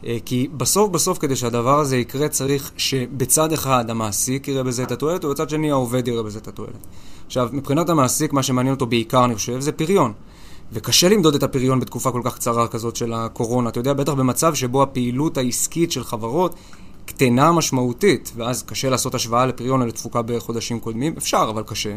Uh, 0.01 0.05
כי 0.25 0.47
בסוף 0.57 0.89
בסוף, 0.91 1.17
כדי 1.17 1.35
שהדבר 1.35 1.79
הזה 1.79 1.97
יקרה, 1.97 2.29
צריך 2.29 2.71
שבצד 2.77 3.53
אחד 3.53 3.89
המעסיק 3.89 4.47
יראה 4.47 4.63
בזה 4.63 4.83
את 4.83 4.91
התועלת, 4.91 5.25
ובצד 5.25 5.49
שני 5.49 5.71
העובד 5.71 6.07
יראה 6.07 6.23
בזה 6.23 6.39
את 6.39 6.47
התועלת. 6.47 6.87
עכשיו, 7.25 7.49
מבחינת 7.51 7.89
המעסיק, 7.89 8.33
מה 8.33 8.43
שמעניין 8.43 8.73
אותו 8.73 8.85
בעיקר, 8.85 9.25
אני 9.25 9.35
חושב, 9.35 9.59
זה 9.59 9.71
פריון. 9.71 10.13
וקשה 10.71 11.09
למדוד 11.09 11.35
את 11.35 11.43
הפריון 11.43 11.79
בתקופה 11.79 12.11
כל 12.11 12.21
כך 12.23 12.35
קצרה 12.35 12.67
כזאת 12.67 12.95
של 12.95 13.13
הקורונה. 13.13 13.69
אתה 13.69 13.79
יודע, 13.79 13.93
בטח 13.93 14.13
במצב 14.13 14.55
שבו 14.55 14.83
הפעילות 14.83 15.37
העסקית 15.37 15.91
של 15.91 16.03
חברות 16.03 16.55
קטנה 17.05 17.51
משמעותית, 17.51 18.31
ואז 18.35 18.63
קשה 18.63 18.89
לעשות 18.89 19.15
השוואה 19.15 19.45
לפריון 19.45 19.81
או 19.81 19.85
לתפוקה 19.85 20.21
בחודשים 20.21 20.79
קודמים. 20.79 21.13
אפשר, 21.17 21.47
אבל 21.49 21.63
קשה. 21.63 21.95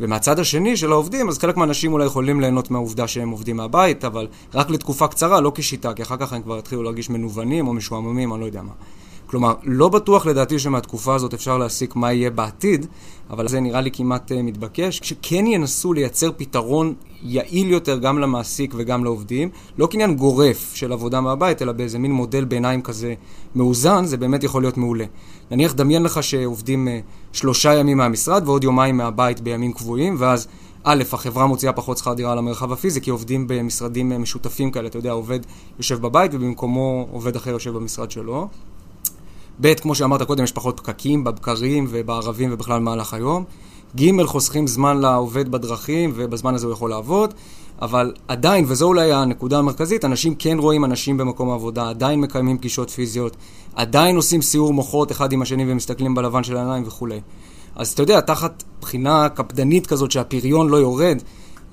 ומהצד 0.00 0.38
השני 0.38 0.76
של 0.76 0.92
העובדים, 0.92 1.28
אז 1.28 1.38
חלק 1.38 1.56
מהאנשים 1.56 1.92
אולי 1.92 2.06
יכולים 2.06 2.40
ליהנות 2.40 2.70
מהעובדה 2.70 3.08
שהם 3.08 3.30
עובדים 3.30 3.56
מהבית, 3.56 4.04
אבל 4.04 4.26
רק 4.54 4.70
לתקופה 4.70 5.08
קצרה, 5.08 5.40
לא 5.40 5.52
כשיטה, 5.54 5.94
כי 5.94 6.02
אחר 6.02 6.16
כך 6.16 6.32
הם 6.32 6.42
כבר 6.42 6.58
יתחילו 6.58 6.82
להרגיש 6.82 7.10
מנוונים 7.10 7.68
או 7.68 7.72
משועממים, 7.72 8.32
אני 8.32 8.40
לא 8.40 8.46
יודע 8.46 8.62
מה. 8.62 8.72
כלומר, 9.30 9.54
לא 9.64 9.88
בטוח 9.88 10.26
לדעתי 10.26 10.58
שמהתקופה 10.58 11.14
הזאת 11.14 11.34
אפשר 11.34 11.58
להסיק 11.58 11.96
מה 11.96 12.12
יהיה 12.12 12.30
בעתיד, 12.30 12.86
אבל 13.30 13.48
זה 13.48 13.60
נראה 13.60 13.80
לי 13.80 13.90
כמעט 13.90 14.32
uh, 14.32 14.34
מתבקש, 14.42 15.00
שכן 15.02 15.46
ינסו 15.46 15.92
לייצר 15.92 16.30
פתרון 16.36 16.94
יעיל 17.22 17.70
יותר 17.70 17.98
גם 17.98 18.18
למעסיק 18.18 18.74
וגם 18.76 19.04
לעובדים, 19.04 19.48
לא 19.78 19.88
כעניין 19.90 20.16
גורף 20.16 20.74
של 20.74 20.92
עבודה 20.92 21.20
מהבית, 21.20 21.62
אלא 21.62 21.72
באיזה 21.72 21.98
מין 21.98 22.12
מודל 22.12 22.44
ביניים 22.44 22.82
כזה 22.82 23.14
מאוזן, 23.54 24.04
זה 24.04 24.16
באמת 24.16 24.44
יכול 24.44 24.62
להיות 24.62 24.76
מעולה. 24.76 25.04
נניח, 25.50 25.72
דמיין 25.74 26.02
לך 26.02 26.22
שעובדים 26.22 26.88
uh, 26.88 27.36
שלושה 27.36 27.74
ימים 27.74 27.98
מהמשרד 27.98 28.42
ועוד 28.46 28.64
יומיים 28.64 28.96
מהבית 28.96 29.40
בימים 29.40 29.72
קבועים, 29.72 30.16
ואז 30.18 30.48
א', 30.84 31.02
החברה 31.12 31.46
מוציאה 31.46 31.72
פחות 31.72 31.98
שכר 31.98 32.14
דירה 32.14 32.34
למרחב 32.34 32.72
הפיזי, 32.72 33.00
כי 33.00 33.10
עובדים 33.10 33.46
במשרדים 33.48 34.22
משותפים 34.22 34.70
כאלה, 34.70 34.88
אתה 34.88 34.98
יודע, 34.98 35.12
עובד 35.12 35.40
יושב 35.78 36.00
בבית 36.00 36.34
ובמקומו 36.34 37.06
עובד 37.10 37.36
אחר 37.36 37.50
יושב 37.50 37.70
במשרד 37.70 38.10
שלו. 38.10 38.48
ב', 39.60 39.74
כמו 39.74 39.94
שאמרת 39.94 40.22
קודם, 40.22 40.44
יש 40.44 40.52
פחות 40.52 40.80
פקקים 40.80 41.24
בבקרים 41.24 41.86
ובערבים 41.88 42.52
ובכלל 42.52 42.80
במהלך 42.80 43.14
היום. 43.14 43.44
ג', 43.96 44.24
חוסכים 44.24 44.66
זמן 44.66 44.98
לעובד 44.98 45.48
בדרכים, 45.48 46.12
ובזמן 46.14 46.54
הזה 46.54 46.66
הוא 46.66 46.72
יכול 46.72 46.90
לעבוד. 46.90 47.34
אבל 47.82 48.12
עדיין, 48.28 48.64
וזו 48.68 48.86
אולי 48.86 49.12
הנקודה 49.12 49.58
המרכזית, 49.58 50.04
אנשים 50.04 50.34
כן 50.34 50.58
רואים 50.58 50.84
אנשים 50.84 51.16
במקום 51.16 51.50
העבודה, 51.50 51.88
עדיין 51.88 52.20
מקיימים 52.20 52.58
פגישות 52.58 52.90
פיזיות, 52.90 53.36
עדיין 53.74 54.16
עושים 54.16 54.42
סיור 54.42 54.72
מוחות 54.72 55.12
אחד 55.12 55.32
עם 55.32 55.42
השני 55.42 55.72
ומסתכלים 55.72 56.14
בלבן 56.14 56.44
של 56.44 56.56
העיניים 56.56 56.82
וכולי. 56.86 57.20
אז 57.76 57.92
אתה 57.92 58.02
יודע, 58.02 58.20
תחת 58.20 58.62
בחינה 58.80 59.28
קפדנית 59.28 59.86
כזאת 59.86 60.10
שהפריון 60.10 60.68
לא 60.68 60.76
יורד, 60.76 61.18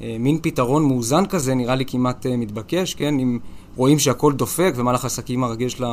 אה, 0.02 0.16
מין 0.20 0.40
פתרון 0.42 0.86
מאוזן 0.86 1.26
כזה 1.26 1.56
נראה 1.56 1.76
לי 1.76 1.86
כמעט 1.86 2.26
אה, 2.26 2.38
מתבקש, 2.38 2.94
כן? 2.94 3.20
אם 3.20 3.40
רואים 3.76 4.00
שהכל 4.00 4.34
דופק 4.34 4.74
ומהלך 4.76 5.04
העסקים 5.04 5.44
הרגיל 5.44 5.70
של 5.70 5.84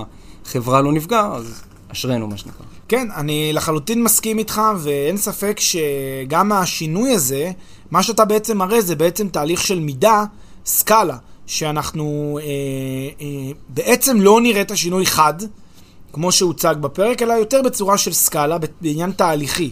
החברה 0.44 0.80
לא 0.80 0.92
נפגע, 0.92 1.30
אז 1.32 1.62
אשרינו, 1.92 2.26
מה 2.26 2.36
שנקרא. 2.36 2.64
כן, 2.88 3.08
אני 3.16 3.52
לחלוטין 3.52 4.02
מסכים 4.02 4.38
איתך, 4.38 4.60
ואין 4.78 5.16
ספק 5.16 5.60
שגם 5.60 6.52
השינוי 6.52 7.12
הזה, 7.12 7.50
מה 7.90 8.02
שאתה 8.02 8.24
בעצם 8.24 8.58
מראה 8.58 8.80
זה 8.80 8.96
בעצם 8.96 9.28
תהליך 9.28 9.60
של 9.60 9.80
מידה, 9.80 10.24
סקאלה, 10.66 11.16
שאנחנו 11.46 12.38
אה, 12.42 12.46
אה, 13.20 13.52
בעצם 13.68 14.20
לא 14.20 14.40
נראה 14.40 14.60
את 14.60 14.70
השינוי 14.70 15.06
חד, 15.06 15.34
כמו 16.12 16.32
שהוצג 16.32 16.74
בפרק, 16.80 17.22
אלא 17.22 17.32
יותר 17.32 17.62
בצורה 17.62 17.98
של 17.98 18.12
סקאלה, 18.12 18.56
בעניין 18.80 19.12
תהליכי. 19.12 19.70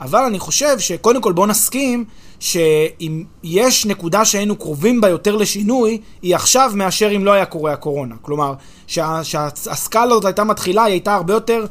אבל 0.00 0.24
אני 0.24 0.38
חושב 0.38 0.78
שקודם 0.78 1.20
כל 1.20 1.32
בואו 1.32 1.46
נסכים 1.46 2.04
שאם 2.44 3.24
יש 3.42 3.86
נקודה 3.86 4.24
שהיינו 4.24 4.56
קרובים 4.56 5.00
בה 5.00 5.08
יותר 5.08 5.36
לשינוי, 5.36 5.98
היא 6.22 6.34
עכשיו 6.34 6.72
מאשר 6.74 7.16
אם 7.16 7.24
לא 7.24 7.32
היה 7.32 7.46
קורה 7.46 7.72
הקורונה. 7.72 8.14
כלומר, 8.22 8.54
שה, 8.86 9.24
שהסקאלה 9.24 10.04
הזאת 10.04 10.24
הייתה 10.24 10.44
מתחילה, 10.44 10.84
היא 10.84 10.92
הייתה 10.92 11.14
הרבה 11.14 11.34
יותר 11.34 11.66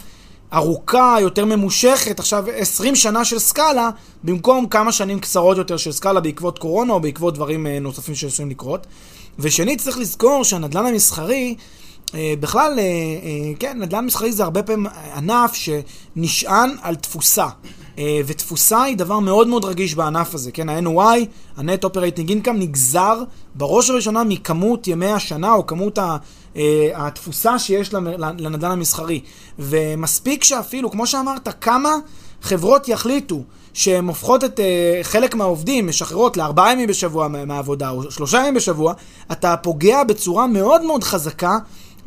ארוכה, 0.54 1.18
יותר 1.22 1.46
ממושכת, 1.46 2.20
עכשיו 2.20 2.46
20 2.56 2.96
שנה 2.96 3.26
של 3.26 3.40
סקאלה, 3.40 3.90
במקום 4.24 4.68
כמה 4.68 4.92
שנים 4.92 5.20
קצרות 5.20 5.58
יותר 5.58 5.78
של 5.78 5.92
סקאלה 5.92 6.20
בעקבות 6.20 6.60
קורונה 6.60 6.94
או 6.94 7.00
בעקבות 7.00 7.34
דברים 7.34 7.68
אה, 7.68 7.80
נוספים 7.80 8.16
שעשויים 8.16 8.52
לקרות. 8.52 8.88
ושנית, 9.40 9.82
צריך 9.82 9.98
לזכור 9.98 10.44
שהנדל"ן 10.44 10.86
המסחרי, 10.86 11.56
אה, 12.16 12.34
בכלל, 12.40 12.80
אה, 12.80 13.54
כן, 13.60 13.78
נדל"ן 13.82 14.06
מסחרי 14.06 14.32
זה 14.32 14.44
הרבה 14.44 14.64
פעמים 14.64 14.88
ענף 15.16 15.54
שנשען 15.54 16.76
על 16.82 16.96
תפוסה. 16.96 17.48
אה, 18.00 18.22
ותפוסה 18.26 18.84
היא 18.84 18.98
דבר 18.98 19.20
מאוד 19.20 19.48
מאוד 19.48 19.66
רגיש 19.66 19.96
בענף 19.96 20.34
הזה, 20.36 20.52
כן? 20.52 20.70
ה-NOI, 20.70 21.26
ה-Net 21.58 21.86
Operating 21.86 22.30
Income, 22.30 22.54
נגזר 22.54 23.24
בראש 23.56 23.90
ובראשונה 23.90 24.24
מכמות 24.24 24.88
ימי 24.88 25.12
השנה 25.12 25.54
או 25.54 25.68
כמות 25.68 25.98
ה... 25.98 26.18
אה, 26.56 26.90
התפוסה 26.96 27.60
שיש 27.60 27.94
לנדל"ן 27.94 28.72
המסחרי. 28.72 29.22
ומספיק 29.60 30.44
שאפילו, 30.44 30.92
כמו 30.92 31.08
שאמרת, 31.08 31.50
כמה 31.62 31.90
חברות 32.42 32.88
יחליטו 32.88 33.44
שהן 33.74 34.08
הופכות 34.08 34.44
את 34.44 34.60
uh, 34.60 35.04
חלק 35.04 35.36
מהעובדים, 35.36 35.88
משחררות 35.88 36.38
לארבעה 36.38 36.72
ימים 36.72 36.88
בשבוע 36.88 37.28
מהעבודה 37.28 37.90
או 37.90 38.12
שלושה 38.12 38.38
ימים 38.38 38.54
בשבוע, 38.54 38.94
אתה 39.32 39.58
פוגע 39.58 40.04
בצורה 40.04 40.48
מאוד 40.48 40.82
מאוד 40.82 41.04
חזקה 41.04 41.58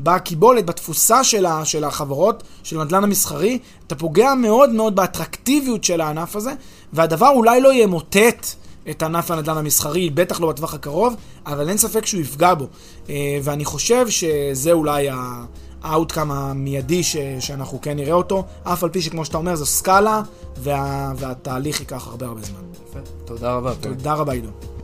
בקיבולת, 0.01 0.67
בתפוסה 0.67 1.25
של, 1.25 1.47
ה, 1.47 1.65
של 1.65 1.85
החברות, 1.85 2.43
של 2.63 2.81
הנדל"ן 2.81 3.05
המסחרי, 3.05 3.59
אתה 3.87 3.95
פוגע 3.95 4.35
מאוד 4.35 4.71
מאוד 4.71 4.97
באטרקטיביות 4.97 5.85
של 5.85 6.01
הענף 6.01 6.37
הזה, 6.37 6.53
והדבר 6.93 7.29
אולי 7.29 7.61
לא 7.61 7.73
ימוטט 7.73 8.47
את 8.91 9.03
ענף 9.03 9.31
הנדל"ן 9.31 9.57
המסחרי, 9.57 10.11
בטח 10.11 10.41
לא 10.41 10.49
בטווח 10.49 10.75
הקרוב, 10.75 11.15
אבל 11.47 11.69
אין 11.69 11.77
ספק 11.77 12.07
שהוא 12.07 12.21
יפגע 12.21 12.55
בו. 12.55 12.67
אה, 13.09 13.39
ואני 13.43 13.65
חושב 13.65 14.09
שזה 14.09 14.73
אולי 14.73 15.09
ה 15.83 15.89
outcome 15.89 16.31
המיידי 16.31 17.03
ש, 17.03 17.17
שאנחנו 17.41 17.81
כן 17.81 17.97
נראה 17.97 18.13
אותו, 18.13 18.45
אף 18.63 18.85
על 18.85 18.91
פי 18.91 19.03
שכמו 19.03 19.25
שאתה 19.25 19.39
אומר, 19.39 19.57
זו 19.57 19.67
סקאלה, 19.67 20.23
וה, 20.57 21.13
והתהליך 21.17 21.81
ייקח 21.81 22.07
הרבה 22.07 22.27
הרבה 22.27 22.41
זמן. 22.43 22.61
תודה 23.25 23.55
רבה. 23.55 23.75
תודה 23.81 24.15
רבה, 24.15 24.33
עידו. 24.33 24.76